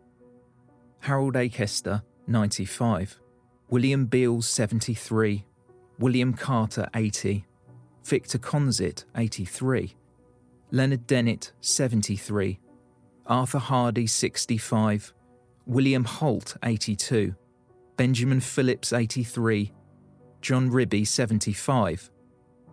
Harold 1.01 1.35
Akester, 1.35 2.03
95. 2.27 3.21
William 3.71 4.07
Beals, 4.07 4.49
73. 4.49 5.45
William 5.99 6.33
Carter, 6.33 6.89
80. 6.95 7.45
Victor 8.05 8.39
Conzit, 8.39 9.05
83. 9.17 9.95
Leonard 10.71 11.07
Dennett, 11.07 11.53
73. 11.61 12.59
Arthur 13.27 13.59
Hardy, 13.59 14.07
65. 14.07 15.13
William 15.69 16.05
Holt, 16.05 16.57
82, 16.65 17.35
Benjamin 17.99 18.41
Phillips, 18.41 18.95
83, 18.95 19.71
John 20.41 20.71
Ribby, 20.71 21.05
75, 21.05 22.11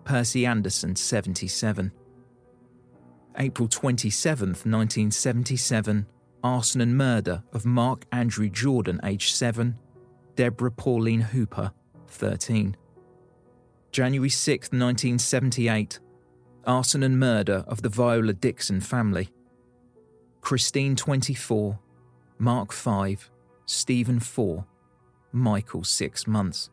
Percy 0.05 0.45
Anderson, 0.45 0.95
77. 0.95 1.91
April 3.38 3.67
27, 3.67 4.47
1977, 4.47 6.05
arson 6.41 6.79
and 6.79 6.97
murder 6.97 7.43
of 7.51 7.65
Mark 7.65 8.05
Andrew 8.13 8.47
Jordan, 8.47 9.01
age 9.03 9.34
7, 9.34 9.77
Deborah 10.38 10.71
Pauline 10.71 11.19
Hooper, 11.19 11.73
13. 12.08 12.77
January 13.91 14.29
6, 14.29 14.67
1978, 14.67 15.99
arson 16.65 17.03
and 17.03 17.19
murder 17.19 17.65
of 17.67 17.81
the 17.81 17.89
Viola 17.89 18.31
Dixon 18.31 18.79
family. 18.79 19.29
Christine, 20.39 20.95
24, 20.95 21.77
Mark 22.37 22.73
5, 22.73 23.31
Stephen 23.65 24.19
4, 24.19 24.65
Michael 25.31 25.85
6 25.85 26.27
months. 26.27 26.69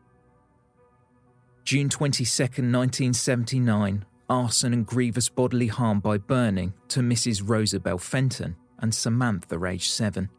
June 1.63 1.87
22, 1.87 2.43
1979, 2.43 4.05
arson 4.29 4.73
and 4.73 4.85
grievous 4.85 5.29
bodily 5.29 5.67
harm 5.67 6.01
by 6.01 6.17
burning 6.17 6.73
to 6.89 6.99
Mrs. 6.99 7.41
Rosabelle 7.45 7.97
Fenton 7.97 8.57
and 8.79 8.93
Samantha, 8.93 9.63
aged 9.65 9.89
7. 9.89 10.29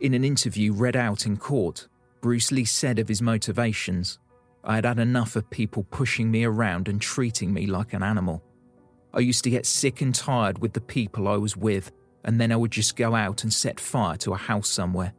In 0.00 0.14
an 0.14 0.24
interview 0.24 0.72
read 0.72 0.96
out 0.96 1.26
in 1.26 1.36
court, 1.36 1.86
Bruce 2.22 2.50
Lee 2.50 2.64
said 2.64 2.98
of 2.98 3.08
his 3.08 3.20
motivations 3.20 4.18
I 4.64 4.76
had 4.76 4.86
had 4.86 4.98
enough 4.98 5.36
of 5.36 5.50
people 5.50 5.84
pushing 5.90 6.30
me 6.30 6.44
around 6.44 6.88
and 6.88 7.00
treating 7.00 7.52
me 7.52 7.66
like 7.66 7.92
an 7.92 8.02
animal. 8.02 8.42
I 9.12 9.20
used 9.20 9.44
to 9.44 9.50
get 9.50 9.66
sick 9.66 10.00
and 10.00 10.14
tired 10.14 10.58
with 10.58 10.72
the 10.72 10.80
people 10.80 11.28
I 11.28 11.36
was 11.36 11.56
with 11.56 11.92
and 12.26 12.40
then 12.40 12.52
I 12.52 12.56
would 12.56 12.72
just 12.72 12.96
go 12.96 13.14
out 13.14 13.44
and 13.44 13.52
set 13.52 13.80
fire 13.80 14.16
to 14.18 14.34
a 14.34 14.36
house 14.36 14.68
somewhere. 14.68 15.14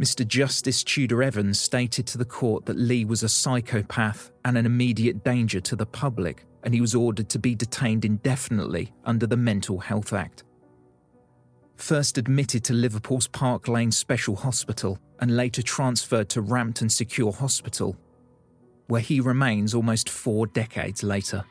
Mr. 0.00 0.26
Justice 0.26 0.84
Tudor 0.84 1.22
Evans 1.22 1.58
stated 1.58 2.06
to 2.08 2.18
the 2.18 2.24
court 2.24 2.66
that 2.66 2.76
Lee 2.76 3.04
was 3.04 3.22
a 3.22 3.28
psychopath 3.28 4.30
and 4.44 4.58
an 4.58 4.66
immediate 4.66 5.24
danger 5.24 5.60
to 5.60 5.76
the 5.76 5.86
public, 5.86 6.44
and 6.62 6.74
he 6.74 6.80
was 6.80 6.94
ordered 6.94 7.28
to 7.30 7.38
be 7.38 7.54
detained 7.54 8.04
indefinitely 8.04 8.92
under 9.04 9.26
the 9.26 9.36
Mental 9.36 9.78
Health 9.78 10.12
Act. 10.12 10.44
first 11.76 12.16
admitted 12.16 12.62
to 12.62 12.72
Liverpool's 12.72 13.26
Park 13.26 13.66
Lane 13.66 13.90
Special 13.90 14.36
Hospital 14.36 14.98
and 15.18 15.36
later 15.36 15.62
transferred 15.62 16.28
to 16.28 16.40
Rampton 16.40 16.88
Secure 16.88 17.32
Hospital, 17.32 17.96
where 18.86 19.00
he 19.00 19.20
remains 19.20 19.74
almost 19.74 20.08
four 20.08 20.46
decades 20.46 21.02
later. 21.02 21.44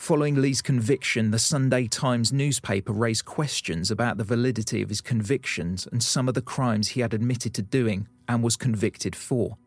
Following 0.00 0.36
Lee's 0.36 0.62
conviction, 0.62 1.30
the 1.30 1.38
Sunday 1.38 1.86
Times 1.86 2.32
newspaper 2.32 2.90
raised 2.90 3.26
questions 3.26 3.90
about 3.90 4.16
the 4.16 4.24
validity 4.24 4.80
of 4.80 4.88
his 4.88 5.02
convictions 5.02 5.86
and 5.92 6.02
some 6.02 6.26
of 6.26 6.32
the 6.32 6.40
crimes 6.40 6.88
he 6.88 7.02
had 7.02 7.12
admitted 7.12 7.52
to 7.52 7.62
doing 7.62 8.08
and 8.26 8.42
was 8.42 8.56
convicted 8.56 9.14
for. 9.14 9.58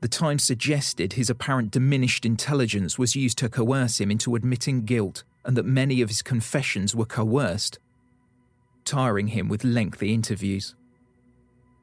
The 0.00 0.08
Times 0.08 0.42
suggested 0.42 1.12
his 1.12 1.30
apparent 1.30 1.70
diminished 1.70 2.26
intelligence 2.26 2.98
was 2.98 3.14
used 3.14 3.38
to 3.38 3.48
coerce 3.48 4.00
him 4.00 4.10
into 4.10 4.34
admitting 4.34 4.84
guilt 4.84 5.22
and 5.44 5.56
that 5.56 5.64
many 5.64 6.02
of 6.02 6.08
his 6.08 6.20
confessions 6.20 6.92
were 6.92 7.06
coerced, 7.06 7.78
tiring 8.84 9.28
him 9.28 9.48
with 9.48 9.62
lengthy 9.62 10.12
interviews. 10.12 10.74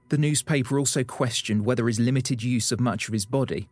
The 0.10 0.17
newspaper 0.17 0.78
also 0.78 1.06
questioned 1.06 1.63
whether 1.63 1.88
his 1.88 1.97
limited 1.97 2.43
use 2.43 2.73
of 2.73 2.82
much 2.82 3.08
of 3.08 3.13
his 3.13 3.25
body 3.25 3.69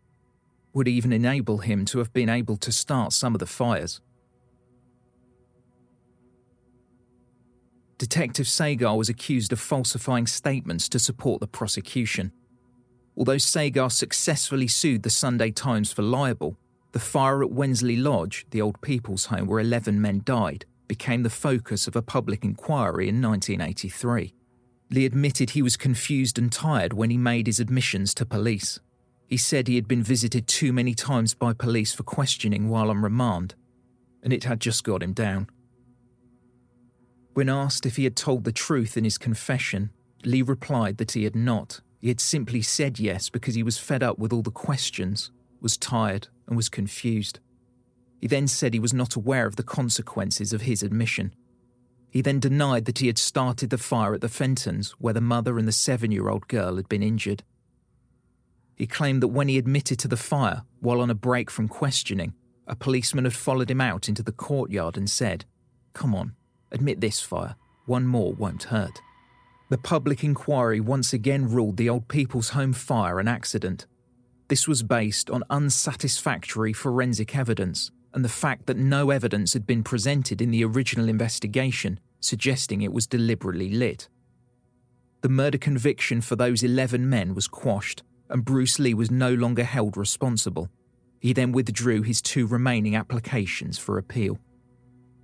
would 0.73 0.88
even 0.88 1.13
enable 1.13 1.59
him 1.59 1.86
to 1.86 1.99
have 1.99 2.12
been 2.13 2.29
able 2.29 2.57
to 2.57 2.71
start 2.71 3.13
some 3.13 3.36
of 3.36 3.39
the 3.39 3.45
fires. 3.45 4.01
Detective 7.97 8.47
Sagar 8.47 8.97
was 8.97 9.07
accused 9.07 9.53
of 9.53 9.59
falsifying 9.59 10.27
statements 10.27 10.89
to 10.89 10.99
support 10.99 11.39
the 11.39 11.47
prosecution. 11.47 12.31
Although 13.15 13.38
Sagar 13.38 13.89
successfully 13.89 14.67
sued 14.67 15.03
the 15.03 15.09
Sunday 15.09 15.51
Times 15.51 15.93
for 15.93 16.01
libel, 16.01 16.57
the 16.91 16.99
fire 16.99 17.43
at 17.43 17.51
Wensley 17.51 17.95
Lodge, 17.95 18.45
the 18.49 18.62
old 18.62 18.81
people's 18.81 19.25
home 19.25 19.47
where 19.47 19.59
11 19.59 20.01
men 20.01 20.21
died, 20.25 20.65
became 20.88 21.23
the 21.23 21.29
focus 21.29 21.88
of 21.88 21.95
a 21.95 22.01
public 22.01 22.43
inquiry 22.43 23.07
in 23.07 23.21
1983. 23.21 24.33
Lee 24.91 25.05
admitted 25.05 25.51
he 25.51 25.62
was 25.62 25.77
confused 25.77 26.38
and 26.38 26.51
tired 26.51 26.93
when 26.93 27.09
he 27.09 27.17
made 27.17 27.47
his 27.47 27.59
admissions 27.59 28.13
to 28.13 28.25
police. 28.25 28.79
He 29.34 29.38
said 29.38 29.67
he 29.67 29.78
had 29.78 29.88
been 29.88 30.04
visited 30.04 30.46
too 30.46 30.72
many 30.72 30.93
times 30.93 31.34
by 31.34 31.54
police 31.54 31.91
for 31.91 32.04
questioning 32.04 32.69
while 32.69 32.91
on 32.91 33.02
remand, 33.02 33.56
and 34.22 34.32
it 34.32 34.43
had 34.43 34.62
just 34.62 34.84
got 34.84 35.02
him 35.02 35.12
down. 35.12 35.50
When 37.34 37.50
asked 37.50 37.88
if 37.88 37.96
he 37.96 38.04
had 38.04 38.15
told 38.15 38.43
the 38.43 38.52
truth 38.52 38.96
in 38.96 39.04
his 39.04 39.17
confession, 39.17 39.89
Lee 40.24 40.43
replied 40.43 40.98
that 40.98 41.13
he 41.13 41.24
had 41.24 41.36
not. 41.36 41.82
He 42.00 42.10
had 42.10 42.19
simply 42.19 42.62
said 42.62 43.00
yes 43.00 43.32
because 43.32 43.56
he 43.56 43.63
was 43.63 43.80
fed 43.80 44.04
up 44.04 44.19
with 44.19 44.32
all 44.32 44.43
the 44.43 44.52
questions, 44.52 45.32
was 45.60 45.78
tired, 45.78 46.28
and 46.46 46.56
was 46.56 46.69
confused. 46.69 47.39
He 48.22 48.28
then 48.28 48.48
said 48.48 48.76
he 48.76 48.80
was 48.80 48.93
not 48.93 49.15
aware 49.15 49.48
of 49.48 49.56
the 49.56 49.63
consequences 49.63 50.54
of 50.54 50.62
his 50.62 50.84
admission. 50.84 51.34
He 52.12 52.22
then 52.22 52.39
denied 52.39 52.86
that 52.86 53.00
he 53.00 53.08
had 53.08 53.17
started 53.17 53.72
the 53.72 53.80
fire 53.80 54.13
at 54.13 54.22
the 54.22 54.28
Fentons, 54.28 54.91
where 55.00 55.15
the 55.15 55.22
mother 55.22 55.58
and 55.58 55.67
the 55.67 55.72
seven 55.72 56.12
year 56.12 56.30
old 56.30 56.48
girl 56.48 56.76
had 56.76 56.88
been 56.88 57.02
injured. 57.02 57.41
He 58.75 58.88
claimed 58.88 59.21
that 59.21 59.27
when 59.27 59.47
he 59.47 59.57
admitted 59.57 59.99
to 59.99 60.07
the 60.07 60.17
fire 60.17 60.63
while 60.79 61.01
on 61.01 61.09
a 61.09 61.15
break 61.15 61.51
from 61.51 61.67
questioning, 61.67 62.33
a 62.67 62.75
policeman 62.75 63.25
had 63.25 63.33
followed 63.33 63.69
him 63.69 63.81
out 63.81 64.07
into 64.07 64.23
the 64.23 64.31
courtyard 64.31 64.97
and 64.97 65.09
said, 65.09 65.45
Come 65.93 66.15
on, 66.15 66.36
admit 66.71 67.01
this 67.01 67.19
fire. 67.21 67.55
One 67.86 68.07
more 68.07 68.33
won't 68.33 68.63
hurt. 68.63 69.01
The 69.69 69.77
public 69.77 70.23
inquiry 70.23 70.79
once 70.79 71.13
again 71.13 71.49
ruled 71.49 71.77
the 71.77 71.89
Old 71.89 72.07
People's 72.07 72.49
Home 72.49 72.73
fire 72.73 73.19
an 73.19 73.27
accident. 73.27 73.86
This 74.47 74.67
was 74.67 74.83
based 74.83 75.29
on 75.29 75.43
unsatisfactory 75.49 76.73
forensic 76.73 77.36
evidence 77.36 77.91
and 78.13 78.23
the 78.23 78.29
fact 78.29 78.67
that 78.67 78.77
no 78.77 79.09
evidence 79.09 79.53
had 79.53 79.65
been 79.65 79.83
presented 79.83 80.41
in 80.41 80.51
the 80.51 80.63
original 80.63 81.09
investigation 81.09 81.99
suggesting 82.19 82.81
it 82.81 82.93
was 82.93 83.07
deliberately 83.07 83.69
lit. 83.69 84.07
The 85.21 85.29
murder 85.29 85.57
conviction 85.57 86.21
for 86.21 86.36
those 86.36 86.63
11 86.63 87.09
men 87.09 87.33
was 87.33 87.47
quashed 87.47 88.03
and 88.34 88.43
Bruce 88.43 88.80
Lee 88.80 88.96
was 88.96 89.12
no 89.12 89.32
longer 89.32 89.63
held 89.63 89.96
responsible. 89.96 90.67
He 91.19 91.34
then 91.34 91.52
withdrew 91.52 92.02
his 92.02 92.19
two 92.19 92.48
remaining 92.48 92.96
applications 92.96 93.78
for 93.78 94.00
appeal. 94.00 94.39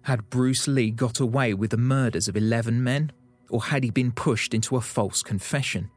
Had 0.04 0.30
Bruce 0.30 0.68
Lee 0.68 0.92
got 0.92 1.20
away 1.20 1.56
with 1.56 1.72
the 1.72 1.78
murders 1.78 2.28
of 2.28 2.38
11 2.38 2.82
men, 2.84 3.12
or 3.50 3.64
had 3.64 3.84
he 3.84 3.90
been 3.90 4.12
pushed 4.12 4.54
into 4.54 4.78
a 4.78 4.82
false 4.82 5.24
confession? 5.24 5.90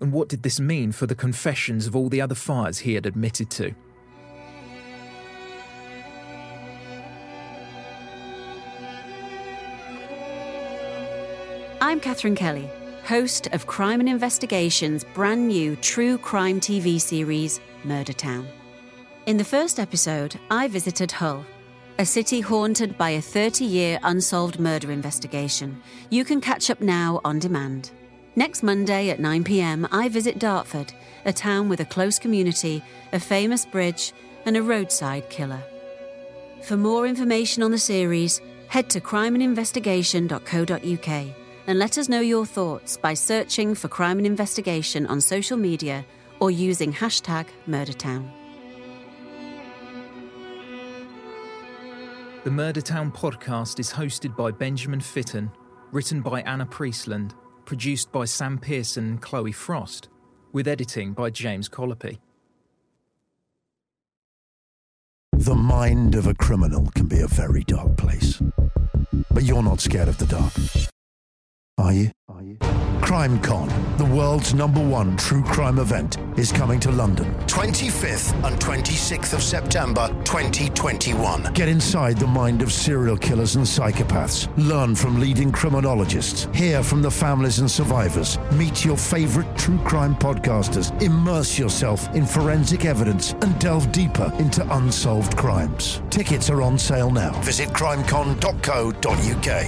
And 0.00 0.12
what 0.12 0.28
did 0.28 0.44
this 0.44 0.60
mean 0.60 0.92
for 0.92 1.08
the 1.08 1.14
confessions 1.16 1.88
of 1.88 1.96
all 1.96 2.08
the 2.08 2.20
other 2.20 2.36
fires 2.36 2.78
he 2.78 2.94
had 2.94 3.04
admitted 3.04 3.50
to? 3.50 3.74
I'm 11.80 11.98
Catherine 11.98 12.36
Kelly 12.36 12.70
host 13.08 13.48
of 13.52 13.66
Crime 13.66 14.00
and 14.00 14.08
Investigation's 14.08 15.02
brand 15.02 15.48
new 15.48 15.74
true 15.76 16.18
crime 16.18 16.60
TV 16.60 17.00
series, 17.00 17.58
Murder 17.82 18.12
Town. 18.12 18.46
In 19.24 19.38
the 19.38 19.44
first 19.44 19.80
episode, 19.80 20.38
I 20.50 20.68
visited 20.68 21.12
Hull, 21.12 21.46
a 21.98 22.04
city 22.04 22.40
haunted 22.40 22.98
by 22.98 23.08
a 23.10 23.22
30 23.22 23.64
year 23.64 23.98
unsolved 24.02 24.60
murder 24.60 24.92
investigation. 24.92 25.80
You 26.10 26.22
can 26.22 26.42
catch 26.42 26.68
up 26.68 26.82
now 26.82 27.22
on 27.24 27.38
demand. 27.38 27.92
Next 28.36 28.62
Monday 28.62 29.08
at 29.08 29.20
9 29.20 29.42
pm, 29.42 29.88
I 29.90 30.10
visit 30.10 30.38
Dartford, 30.38 30.92
a 31.24 31.32
town 31.32 31.70
with 31.70 31.80
a 31.80 31.86
close 31.86 32.18
community, 32.18 32.82
a 33.14 33.18
famous 33.18 33.64
bridge, 33.64 34.12
and 34.44 34.54
a 34.54 34.62
roadside 34.62 35.30
killer. 35.30 35.62
For 36.62 36.76
more 36.76 37.06
information 37.06 37.62
on 37.62 37.70
the 37.70 37.78
series, 37.78 38.42
head 38.68 38.90
to 38.90 39.00
crimeandinvestigation.co.uk 39.00 41.47
and 41.68 41.78
let 41.78 41.98
us 41.98 42.08
know 42.08 42.20
your 42.20 42.46
thoughts 42.46 42.96
by 42.96 43.12
searching 43.12 43.74
for 43.74 43.88
Crime 43.88 44.16
and 44.16 44.26
Investigation 44.26 45.06
on 45.06 45.20
social 45.20 45.58
media 45.58 46.02
or 46.40 46.50
using 46.50 46.94
hashtag 46.94 47.46
MurderTown. 47.68 48.26
The 52.44 52.50
Murdertown 52.50 53.14
podcast 53.14 53.78
is 53.78 53.92
hosted 53.92 54.34
by 54.34 54.50
Benjamin 54.50 55.00
Fitton, 55.00 55.50
written 55.92 56.22
by 56.22 56.40
Anna 56.40 56.64
Priestland, 56.64 57.34
produced 57.66 58.10
by 58.12 58.24
Sam 58.24 58.56
Pearson 58.56 59.04
and 59.04 59.20
Chloe 59.20 59.52
Frost, 59.52 60.08
with 60.52 60.66
editing 60.66 61.12
by 61.12 61.28
James 61.28 61.68
Colopy. 61.68 62.18
The 65.34 65.54
mind 65.54 66.14
of 66.14 66.26
a 66.26 66.34
criminal 66.34 66.90
can 66.94 67.08
be 67.08 67.20
a 67.20 67.26
very 67.26 67.62
dark 67.64 67.98
place. 67.98 68.40
But 69.30 69.44
you're 69.44 69.62
not 69.62 69.80
scared 69.80 70.08
of 70.08 70.16
the 70.16 70.26
dark. 70.26 70.54
Are 71.78 71.92
you? 71.92 72.10
Are 72.28 72.42
you? 72.42 72.56
CrimeCon, 73.08 73.96
the 73.96 74.04
world's 74.04 74.52
number 74.52 74.84
one 74.84 75.16
true 75.16 75.44
crime 75.44 75.78
event, 75.78 76.18
is 76.36 76.50
coming 76.50 76.80
to 76.80 76.90
London. 76.90 77.32
25th 77.46 78.34
and 78.44 78.60
26th 78.60 79.32
of 79.32 79.42
September 79.42 80.08
2021. 80.24 81.52
Get 81.54 81.68
inside 81.68 82.18
the 82.18 82.26
mind 82.26 82.62
of 82.62 82.72
serial 82.72 83.16
killers 83.16 83.54
and 83.54 83.64
psychopaths. 83.64 84.48
Learn 84.58 84.96
from 84.96 85.20
leading 85.20 85.52
criminologists. 85.52 86.48
Hear 86.52 86.82
from 86.82 87.00
the 87.00 87.10
families 87.10 87.60
and 87.60 87.70
survivors. 87.70 88.38
Meet 88.52 88.84
your 88.84 88.96
favorite 88.96 89.56
true 89.56 89.78
crime 89.78 90.16
podcasters. 90.16 90.90
Immerse 91.00 91.58
yourself 91.58 92.12
in 92.14 92.26
forensic 92.26 92.84
evidence 92.84 93.32
and 93.40 93.58
delve 93.60 93.90
deeper 93.92 94.32
into 94.40 94.66
unsolved 94.76 95.36
crimes. 95.36 96.02
Tickets 96.10 96.50
are 96.50 96.60
on 96.60 96.76
sale 96.76 97.10
now. 97.10 97.32
Visit 97.42 97.68
crimecon.co.uk. 97.68 98.94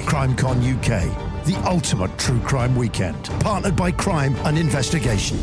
CrimeCon 0.06 0.60
UK 0.76 1.29
the 1.44 1.57
ultimate 1.66 2.16
true 2.18 2.40
crime 2.40 2.76
weekend. 2.76 3.24
Partnered 3.40 3.76
by 3.76 3.90
Crime 3.92 4.35
and 4.44 4.59
Investigation. 4.59 5.38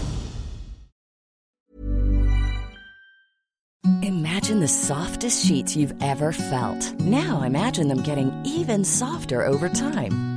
Imagine 4.03 4.59
the 4.59 4.67
softest 4.67 5.45
sheets 5.45 5.75
you've 5.75 5.93
ever 6.01 6.31
felt. 6.31 6.93
Now 6.99 7.41
imagine 7.41 7.87
them 7.87 8.01
getting 8.03 8.31
even 8.45 8.83
softer 8.83 9.45
over 9.45 9.69
time. 9.69 10.36